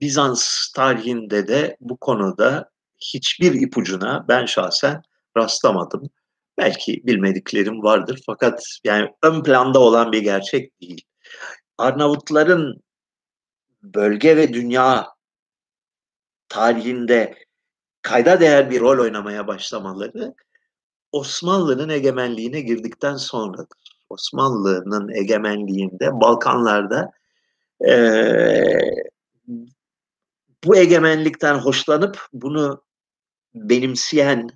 [0.00, 5.02] Bizans tarihinde de bu konuda hiçbir ipucuna ben şahsen
[5.36, 6.10] rastlamadım.
[6.58, 11.02] Belki bilmediklerim vardır fakat yani ön planda olan bir gerçek değil.
[11.78, 12.82] Arnavutların
[13.82, 15.13] bölge ve dünya
[16.48, 17.34] tarihinde
[18.02, 20.34] kayda değer bir rol oynamaya başlamaları
[21.12, 23.98] Osmanlı'nın egemenliğine girdikten sonradır.
[24.10, 27.10] Osmanlı'nın egemenliğinde Balkanlarda
[27.86, 27.90] e,
[30.64, 32.82] bu egemenlikten hoşlanıp bunu
[33.54, 34.48] benimseyen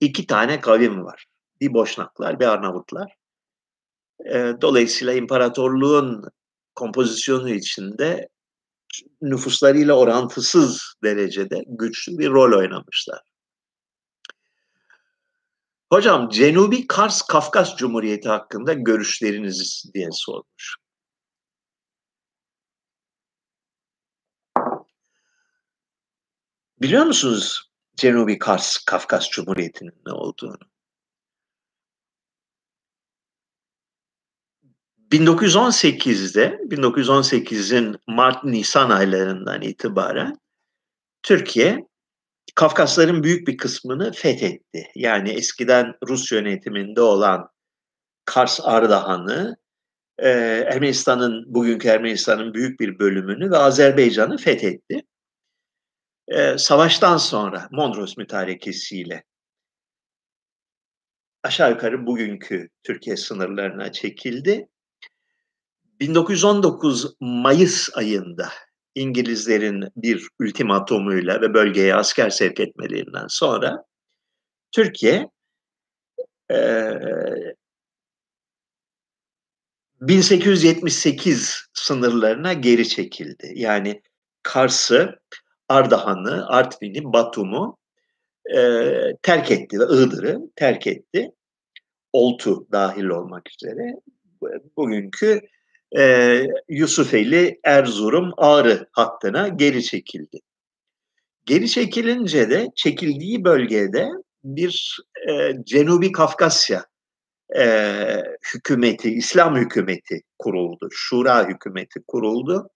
[0.00, 1.26] iki tane kavim var.
[1.60, 3.16] Bir Boşnaklar, bir Arnavutlar.
[4.24, 6.24] E, dolayısıyla imparatorluğun
[6.74, 8.28] kompozisyonu içinde
[9.22, 13.20] nüfuslarıyla orantısız derecede güçlü bir rol oynamışlar.
[15.92, 20.76] Hocam Cenubi Kars Kafkas Cumhuriyeti hakkında görüşleriniz diye sormuş.
[26.80, 30.71] Biliyor musunuz Cenubi Kars Kafkas Cumhuriyeti'nin ne olduğunu?
[35.12, 40.38] 1918'de 1918'in Mart-Nisan aylarından itibaren
[41.22, 41.86] Türkiye
[42.54, 44.90] Kafkasların büyük bir kısmını fethetti.
[44.94, 47.48] Yani eskiden Rus yönetiminde olan
[48.24, 49.56] Kars Ardahan'ı,
[50.18, 50.28] e,
[50.72, 55.02] Ermenistan'ın, bugünkü Ermenistan'ın büyük bir bölümünü ve Azerbaycan'ı fethetti.
[56.28, 59.24] E, savaştan sonra Mondros mütarekesiyle
[61.42, 64.68] aşağı yukarı bugünkü Türkiye sınırlarına çekildi
[66.02, 68.48] 1919 Mayıs ayında
[68.94, 73.84] İngilizlerin bir ultimatomuyla ve bölgeye asker sevk etmelerinden sonra
[74.72, 75.30] Türkiye
[76.50, 76.90] e,
[80.00, 83.52] 1878 sınırlarına geri çekildi.
[83.54, 84.02] Yani
[84.42, 85.20] Kars'ı,
[85.68, 87.78] Ardahan'ı, Artvin'i, Batum'u
[88.56, 88.60] e,
[89.22, 91.30] terk etti ve Iğdır'ı terk etti.
[92.12, 93.94] Oltu dahil olmak üzere.
[94.76, 95.40] Bugünkü
[95.98, 100.40] e, Yusufeli, Erzurum, Ağrı hattına geri çekildi.
[101.46, 104.08] Geri çekilince de çekildiği bölgede
[104.44, 106.86] bir e, Cenubi Kafkasya
[107.56, 107.66] e,
[108.54, 110.88] hükümeti, İslam hükümeti kuruldu.
[110.90, 112.70] Şura hükümeti kuruldu.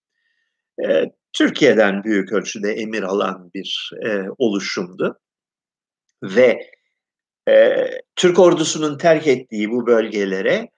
[0.87, 5.19] E, Türkiye'den büyük ölçüde emir alan bir e, oluşumdu.
[6.23, 6.71] Ve
[7.49, 7.87] e,
[8.17, 10.69] Türk ordusunun terk ettiği bu bölgelere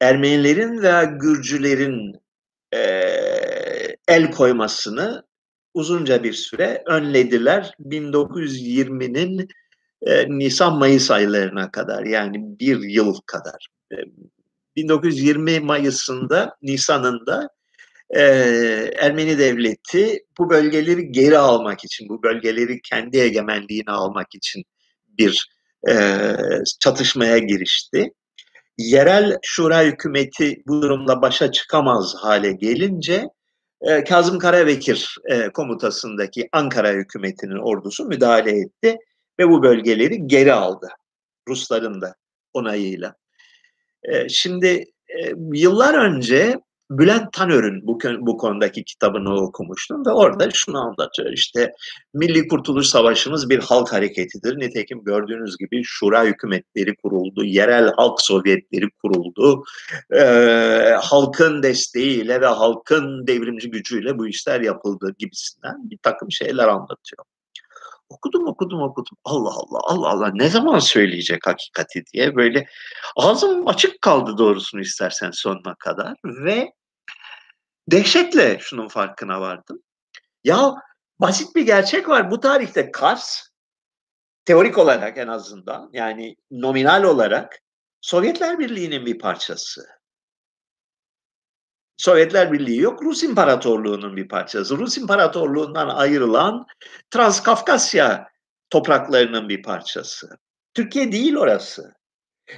[0.00, 2.12] Ermenilerin veya Gürcülerin
[2.74, 2.78] e,
[4.08, 5.22] el koymasını
[5.74, 7.74] uzunca bir süre önlediler.
[7.80, 9.48] 1920'nin
[10.02, 13.68] e, Nisan-Mayıs aylarına kadar yani bir yıl kadar.
[13.92, 13.96] E,
[14.76, 17.48] 1920 Mayıs'ında, Nisan'ında
[18.10, 18.22] e,
[18.98, 24.62] Ermeni devleti bu bölgeleri geri almak için, bu bölgeleri kendi egemenliğine almak için
[25.18, 25.48] bir
[25.88, 25.94] e,
[26.80, 28.12] çatışmaya girişti
[28.78, 33.24] yerel şura hükümeti bu durumla başa çıkamaz hale gelince
[33.80, 38.98] e, Kazım Karabekir e, komutasındaki Ankara hükümetinin ordusu müdahale etti
[39.38, 40.88] ve bu bölgeleri geri aldı.
[41.48, 42.14] Rusların da
[42.52, 43.14] onayıyla.
[44.02, 46.60] E, şimdi e, yıllar önce
[46.90, 51.32] Bülent Tanör'ün bu, bu konudaki kitabını okumuştum ve orada şunu anlatıyor.
[51.32, 51.72] İşte
[52.14, 54.58] Milli Kurtuluş Savaşımız bir halk hareketidir.
[54.58, 59.64] Nitekim gördüğünüz gibi şura hükümetleri kuruldu, yerel halk sovyetleri kuruldu.
[60.12, 67.24] Ee, halkın desteğiyle ve halkın devrimci gücüyle bu işler yapıldı gibisinden bir takım şeyler anlatıyor.
[68.08, 69.16] Okudum, okudum, okudum.
[69.24, 72.66] Allah Allah, Allah Allah ne zaman söyleyecek hakikati diye böyle
[73.16, 76.72] ağzım açık kaldı doğrusunu istersen sonuna kadar ve
[77.90, 79.82] dehşetle şunun farkına vardım.
[80.44, 80.74] Ya
[81.18, 82.30] basit bir gerçek var.
[82.30, 83.48] Bu tarihte Kars
[84.44, 87.58] teorik olarak en azından yani nominal olarak
[88.00, 89.86] Sovyetler Birliği'nin bir parçası.
[91.96, 94.78] Sovyetler Birliği yok, Rus İmparatorluğu'nun bir parçası.
[94.78, 96.66] Rus İmparatorluğu'ndan ayrılan
[97.10, 98.28] Transkafkasya
[98.70, 100.38] topraklarının bir parçası.
[100.74, 101.97] Türkiye değil orası.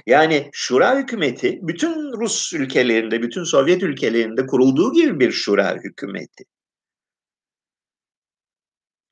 [0.05, 6.43] Yani Şura hükümeti bütün Rus ülkelerinde, bütün Sovyet ülkelerinde kurulduğu gibi bir Şura hükümeti.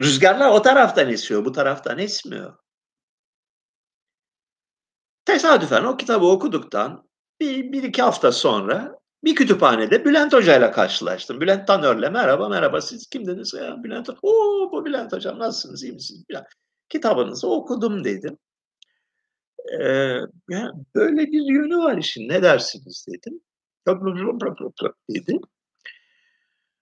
[0.02, 2.58] Rüzgarlar o taraftan esiyor, bu taraftan esmiyor.
[5.26, 7.10] Tesadüfen o kitabı okuduktan
[7.40, 11.42] bir, bir iki hafta sonra bir kütüphanede Bülent Hoca ile karşılaştım.
[11.42, 14.20] Bülent Tanör'le merhaba merhaba siz kimdiniz ya Bülent Hoca.
[14.22, 16.24] Oo bu Bülent Hocam nasılsınız iyi misiniz?
[16.30, 16.48] Bülent.
[16.90, 18.38] Kitabınızı okudum dedim.
[19.82, 19.86] Ee,
[20.50, 23.42] ya böyle bir yönü var işin ne dersiniz dedim.
[25.10, 25.40] dedi.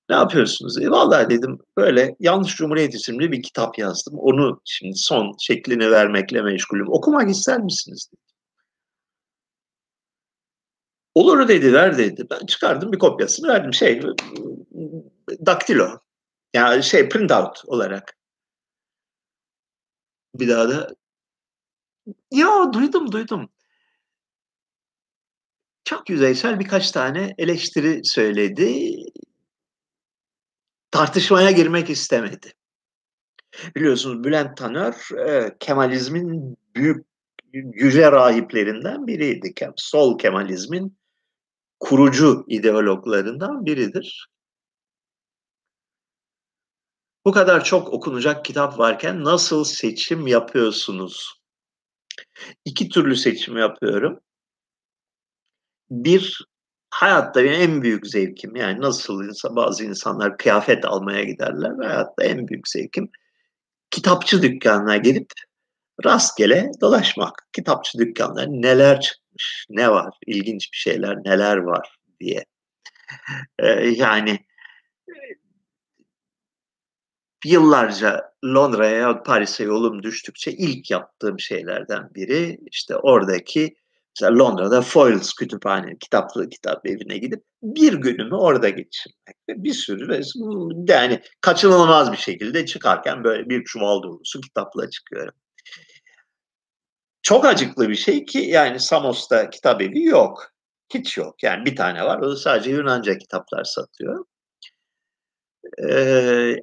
[0.09, 0.81] Ne yapıyorsunuz?
[0.81, 4.13] E, vallahi dedim böyle Yanlış Cumhuriyet isimli bir kitap yazdım.
[4.19, 6.89] Onu şimdi son şeklini vermekle meşgulüm.
[6.89, 8.09] Okumak ister misiniz?
[8.13, 8.27] Dedi.
[11.15, 12.27] Olur dedi ver dedi.
[12.31, 13.73] Ben çıkardım bir kopyasını verdim.
[13.73, 14.01] Şey
[15.45, 15.99] daktilo.
[16.53, 18.17] Yani şey printout olarak.
[20.35, 20.95] Bir daha da
[22.31, 23.49] ya duydum duydum.
[25.83, 28.95] Çok yüzeysel birkaç tane eleştiri söyledi.
[30.91, 32.53] Tartışmaya girmek istemedi.
[33.75, 37.05] Biliyorsunuz Bülent Tanör e, Kemalizmin büyük
[37.53, 39.53] yüce rahiplerinden biriydi.
[39.75, 40.97] Sol Kemalizmin
[41.79, 44.29] kurucu ideologlarından biridir.
[47.25, 51.37] Bu kadar çok okunacak kitap varken nasıl seçim yapıyorsunuz?
[52.65, 54.19] İki türlü seçim yapıyorum.
[55.89, 56.45] Bir,
[56.89, 61.87] hayatta benim en büyük zevkim yani nasıl insan, bazı insanlar kıyafet almaya giderler.
[61.87, 63.09] Hayatta en büyük zevkim
[63.91, 65.27] kitapçı dükkanına gidip
[66.05, 67.47] rastgele dolaşmak.
[67.53, 72.45] Kitapçı dükkanları neler çıkmış, ne var, ilginç bir şeyler neler var diye.
[73.59, 74.39] Ee, yani
[77.45, 83.75] yıllarca Londra'ya Paris'e yolum düştükçe ilk yaptığım şeylerden biri işte oradaki
[84.21, 89.37] mesela Londra'da Foyles kütüphane, kitaplı kitap evine gidip bir günümü orada geçirmek.
[89.49, 90.21] Bir sürü
[90.87, 95.33] yani kaçınılmaz bir şekilde çıkarken böyle bir çuval dolusu kitapla çıkıyorum.
[97.21, 100.51] Çok acıklı bir şey ki yani Samos'ta kitap evi yok.
[100.93, 101.43] Hiç yok.
[101.43, 102.19] Yani bir tane var.
[102.19, 104.25] O sadece Yunanca kitaplar satıyor.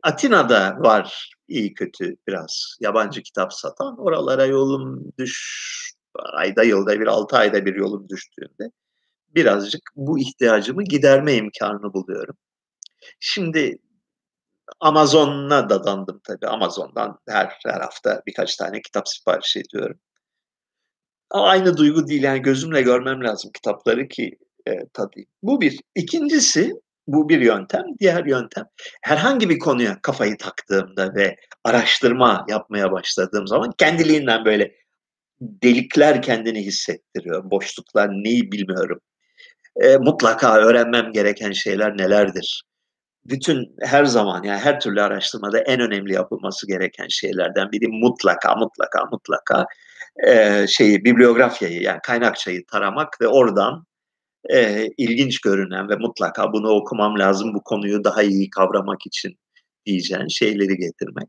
[0.03, 3.99] Atina'da var iyi kötü biraz yabancı kitap satan.
[3.99, 5.95] Oralara yolum düş
[6.33, 8.71] ayda yılda bir altı ayda bir yolum düştüğünde
[9.35, 12.37] birazcık bu ihtiyacımı giderme imkanını buluyorum.
[13.21, 13.79] Şimdi
[14.81, 16.47] Amazon'a dadandım tabii.
[16.47, 20.01] Amazon'dan her, her hafta birkaç tane kitap sipariş ediyorum
[21.31, 22.23] aynı duygu değil.
[22.23, 25.29] Yani gözümle görmem lazım kitapları ki e, tadayım.
[25.43, 25.81] Bu bir.
[25.95, 26.73] İkincisi
[27.07, 27.85] bu bir yöntem.
[28.01, 28.65] Diğer yöntem
[29.03, 34.75] herhangi bir konuya kafayı taktığımda ve araştırma yapmaya başladığım zaman kendiliğinden böyle
[35.41, 37.51] delikler kendini hissettiriyor.
[37.51, 39.01] Boşluklar neyi bilmiyorum.
[39.77, 42.63] E, mutlaka öğrenmem gereken şeyler nelerdir?
[43.25, 49.05] Bütün her zaman yani her türlü araştırmada en önemli yapılması gereken şeylerden biri mutlaka mutlaka
[49.05, 49.67] mutlaka
[50.27, 53.85] e, şeyi bibliografyayı yani kaynakçayı taramak ve oradan
[54.53, 59.39] e, ilginç görünen ve mutlaka bunu okumam lazım bu konuyu daha iyi kavramak için
[59.87, 61.29] diyeceğin şeyleri getirmek.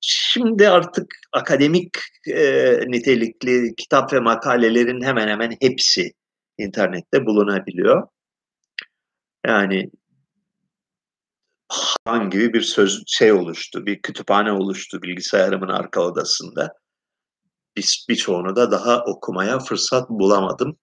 [0.00, 1.90] Şimdi artık akademik
[2.26, 6.12] e, nitelikli kitap ve makalelerin hemen hemen hepsi
[6.58, 8.08] internette bulunabiliyor.
[9.46, 9.90] Yani
[12.04, 16.74] hangi bir söz şey oluştu, bir kütüphane oluştu bilgisayarımın arka odasında
[17.76, 20.76] bir, birçoğunu da daha okumaya fırsat bulamadım.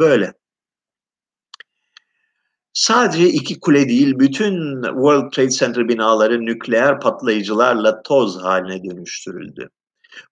[0.00, 0.32] Böyle.
[2.72, 9.70] Sadece iki kule değil, bütün World Trade Center binaları nükleer patlayıcılarla toz haline dönüştürüldü.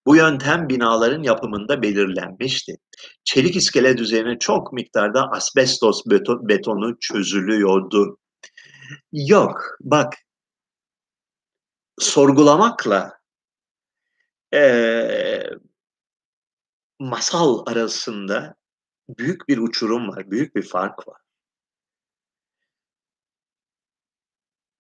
[0.07, 2.77] Bu yöntem binaların yapımında belirlenmişti.
[3.25, 6.03] Çelik iskelet üzerine çok miktarda asbestos
[6.49, 8.19] betonu çözülüyordu.
[9.13, 10.15] Yok, bak,
[11.99, 13.13] sorgulamakla
[14.55, 15.43] e,
[16.99, 18.55] masal arasında
[19.09, 21.21] büyük bir uçurum var, büyük bir fark var.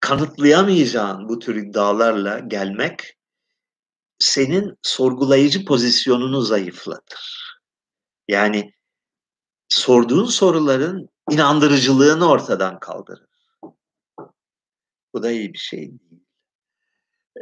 [0.00, 3.16] Kanıtlayamayacağın bu tür iddialarla gelmek
[4.18, 7.60] senin sorgulayıcı pozisyonunu zayıflatır.
[8.28, 8.72] Yani
[9.68, 13.26] sorduğun soruların inandırıcılığını ortadan kaldırır.
[15.14, 16.22] Bu da iyi bir şey değil.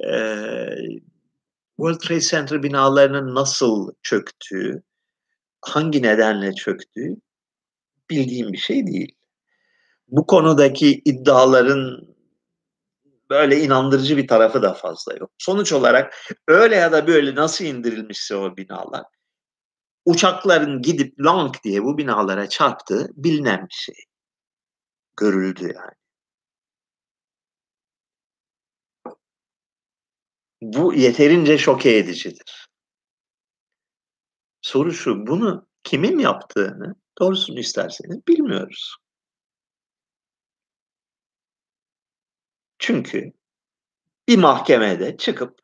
[0.08, 1.00] Ee,
[1.76, 4.82] World Trade Center binalarının nasıl çöktüğü,
[5.60, 7.16] hangi nedenle çöktüğü
[8.10, 9.14] bildiğim bir şey değil.
[10.08, 12.08] Bu konudaki iddiaların
[13.30, 15.30] böyle inandırıcı bir tarafı da fazla yok.
[15.38, 16.14] Sonuç olarak
[16.48, 19.04] öyle ya da böyle nasıl indirilmişse o binalar
[20.08, 23.94] uçakların gidip long diye bu binalara çarptığı bilinen bir şey.
[25.16, 25.94] Görüldü yani.
[30.62, 32.68] Bu yeterince şoke edicidir.
[34.62, 38.96] Soru şu, bunu kimin yaptığını doğrusunu isterseniz bilmiyoruz.
[42.78, 43.32] Çünkü
[44.28, 45.60] bir mahkemede çıkıp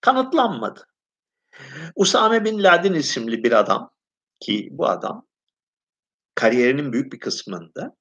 [0.00, 0.86] kanıtlanmadı.
[1.96, 3.90] Usame Bin Laden isimli bir adam
[4.40, 5.26] ki bu adam
[6.34, 7.96] kariyerinin büyük bir kısmında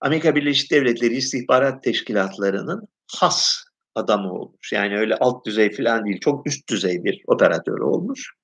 [0.00, 3.64] Amerika Birleşik Devletleri istihbarat teşkilatlarının has
[3.94, 4.72] adamı olmuş.
[4.72, 8.34] Yani öyle alt düzey falan değil, çok üst düzey bir operatör olmuş.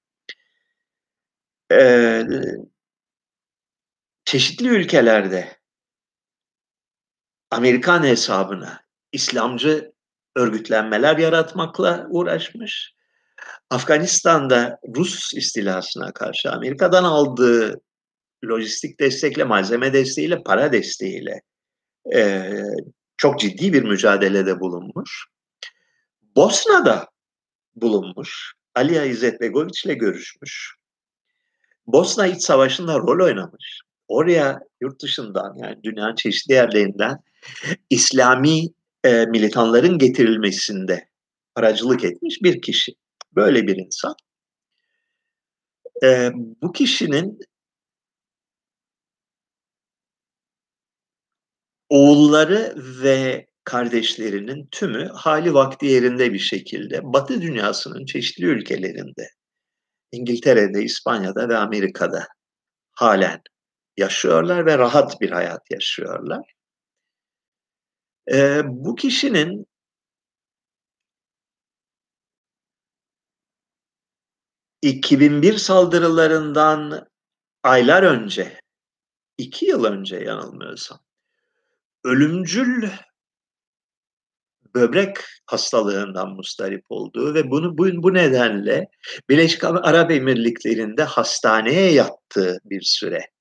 [1.73, 2.23] Ee,
[4.25, 5.57] çeşitli ülkelerde
[7.55, 8.81] Amerikan hesabına
[9.13, 9.93] İslamcı
[10.37, 12.95] örgütlenmeler yaratmakla uğraşmış.
[13.71, 17.81] Afganistan'da Rus istilasına karşı Amerika'dan aldığı
[18.45, 21.43] lojistik destekle, malzeme desteğiyle, para desteğiyle
[22.15, 22.51] e,
[23.17, 25.27] çok ciddi bir mücadelede bulunmuş.
[26.37, 27.09] Bosna'da
[27.77, 28.55] bulunmuş.
[28.75, 30.75] Aliya İzzet Begoviç ile görüşmüş.
[31.87, 33.81] Bosna İç Savaşı'nda rol oynamış.
[34.09, 37.19] Oraya yurt dışından yani dünyanın çeşitli yerlerinden
[37.91, 38.67] İslami
[39.05, 41.09] e, militanların getirilmesinde
[41.55, 42.93] aracılık etmiş bir kişi.
[43.33, 44.15] Böyle bir insan.
[46.05, 47.39] E, bu kişinin
[51.89, 59.29] oğulları ve kardeşlerinin tümü hali vakti yerinde bir şekilde Batı dünyasının çeşitli ülkelerinde,
[60.13, 62.27] İngiltere'de, İspanya'da ve Amerika'da
[62.93, 63.41] halen
[63.97, 66.54] yaşıyorlar ve rahat bir hayat yaşıyorlar.
[68.33, 69.67] Ee, bu kişinin
[74.83, 77.09] ...2001 saldırılarından
[77.63, 78.61] aylar önce,
[79.39, 80.99] iki yıl önce yanılmıyorsam,
[82.05, 82.89] ölümcül
[84.75, 88.89] böbrek hastalığından mustarip olduğu ve bunu bu, bu nedenle
[89.29, 93.34] Birleşik Arap Emirlikleri'nde hastaneye yattığı bir süre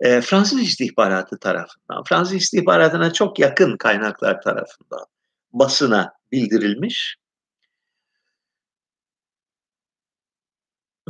[0.00, 5.06] e, Fransız istihbaratı tarafından, Fransız istihbaratına çok yakın kaynaklar tarafından
[5.52, 7.16] basına bildirilmiş.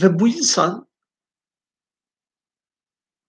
[0.03, 0.89] Ve bu insan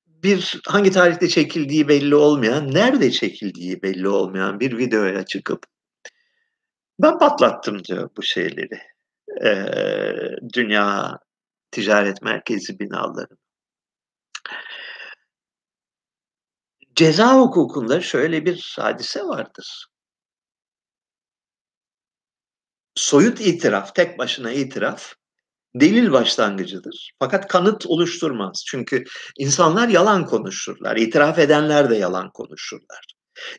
[0.07, 5.65] bir hangi tarihte çekildiği belli olmayan, nerede çekildiği belli olmayan bir videoya çıkıp
[6.99, 8.79] ben patlattım diyor bu şeyleri.
[9.43, 10.15] Ee,
[10.53, 11.19] dünya
[11.71, 13.38] ticaret merkezi binaları.
[16.99, 19.87] Ceza hukukunda şöyle bir hadise vardır.
[22.95, 25.13] Soyut itiraf, tek başına itiraf
[25.75, 27.11] delil başlangıcıdır.
[27.19, 28.63] Fakat kanıt oluşturmaz.
[28.67, 29.03] Çünkü
[29.37, 30.97] insanlar yalan konuşurlar.
[30.97, 33.05] İtiraf edenler de yalan konuşurlar.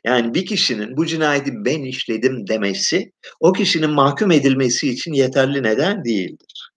[0.03, 6.05] Yani bir kişinin bu cinayeti ben işledim demesi o kişinin mahkum edilmesi için yeterli neden
[6.05, 6.71] değildir.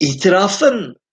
[0.00, 1.03] İtirafın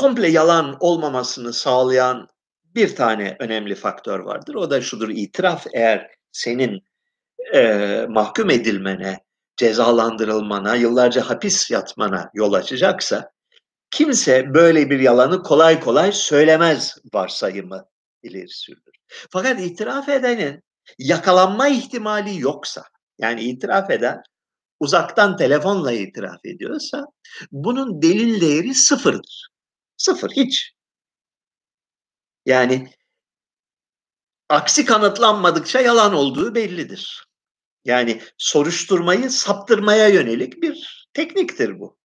[0.00, 2.28] komple yalan olmamasını sağlayan
[2.74, 4.54] bir tane önemli faktör vardır.
[4.54, 6.80] O da şudur itiraf eğer senin
[7.54, 9.18] e, mahkum edilmene,
[9.56, 13.30] cezalandırılmana, yıllarca hapis yatmana yol açacaksa
[13.90, 17.84] kimse böyle bir yalanı kolay kolay söylemez varsayımı
[18.22, 18.94] ileri sürülür.
[19.30, 20.62] Fakat itiraf edenin
[20.98, 22.82] yakalanma ihtimali yoksa,
[23.18, 24.22] yani itiraf eden
[24.80, 27.06] uzaktan telefonla itiraf ediyorsa
[27.52, 29.50] bunun delil değeri sıfırdır.
[30.00, 30.72] Sıfır, hiç.
[32.46, 32.90] Yani
[34.48, 37.24] aksi kanıtlanmadıkça yalan olduğu bellidir.
[37.84, 41.98] Yani soruşturmayı saptırmaya yönelik bir tekniktir bu.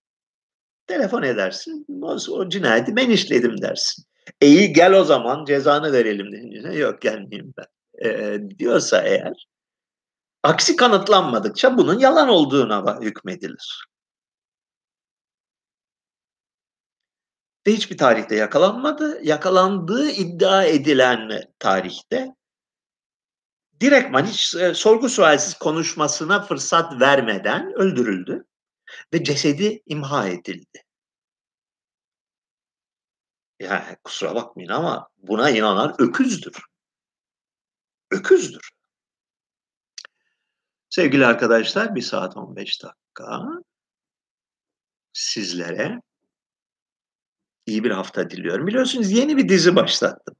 [0.88, 4.06] Telefon edersin, o, o cinayeti ben işledim dersin.
[4.42, 9.48] İyi gel o zaman cezanı verelim deyince yok gelmeyeyim ben e, diyorsa eğer
[10.44, 13.86] aksi kanıtlanmadıkça bunun yalan olduğuna hükmedilir.
[17.68, 19.20] Ve hiçbir tarihte yakalanmadı.
[19.24, 22.36] Yakalandığı iddia edilen tarihte
[23.82, 28.46] direktman hiç e, sorgu sualsiz konuşmasına fırsat vermeden öldürüldü
[29.14, 30.84] ve cesedi imha edildi.
[33.60, 36.64] Yani kusura bakmayın ama buna inanan öküzdür.
[38.12, 38.72] Öküzdür.
[40.90, 43.48] Sevgili arkadaşlar bir saat 15 dakika
[45.14, 46.02] sizlere
[47.66, 48.68] iyi bir hafta diliyorum.
[48.68, 50.36] Biliyorsunuz yeni bir dizi başlattım.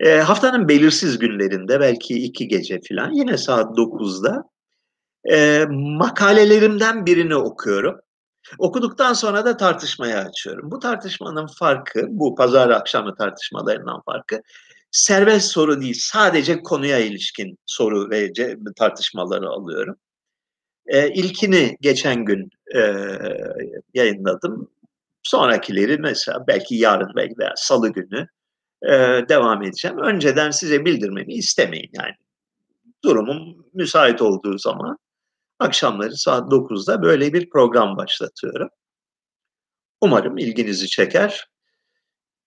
[0.00, 4.44] E, haftanın belirsiz günlerinde belki iki gece falan yine saat 9'da
[5.32, 8.00] e, makalelerimden birini okuyorum.
[8.58, 10.70] Okuduktan sonra da tartışmaya açıyorum.
[10.70, 14.40] Bu tartışmanın farkı, bu pazar akşamı tartışmalarından farkı
[14.90, 18.32] serbest soru değil, sadece konuya ilişkin soru ve
[18.76, 19.96] tartışmaları alıyorum.
[20.86, 22.80] E, ilkini geçen gün e,
[23.94, 24.70] yayınladım.
[25.24, 28.26] Sonrakileri mesela belki yarın belki veya salı günü
[29.28, 29.98] devam edeceğim.
[29.98, 32.14] Önceden size bildirmemi istemeyin yani.
[33.04, 34.98] Durumum müsait olduğu zaman
[35.58, 38.68] akşamları saat 9'da böyle bir program başlatıyorum.
[40.00, 41.48] Umarım ilginizi çeker.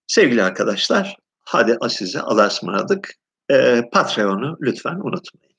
[0.07, 3.13] Sevgili arkadaşlar, hadi size Allah'a ısmarladık.
[3.91, 5.56] Patreon'u lütfen unutmayın.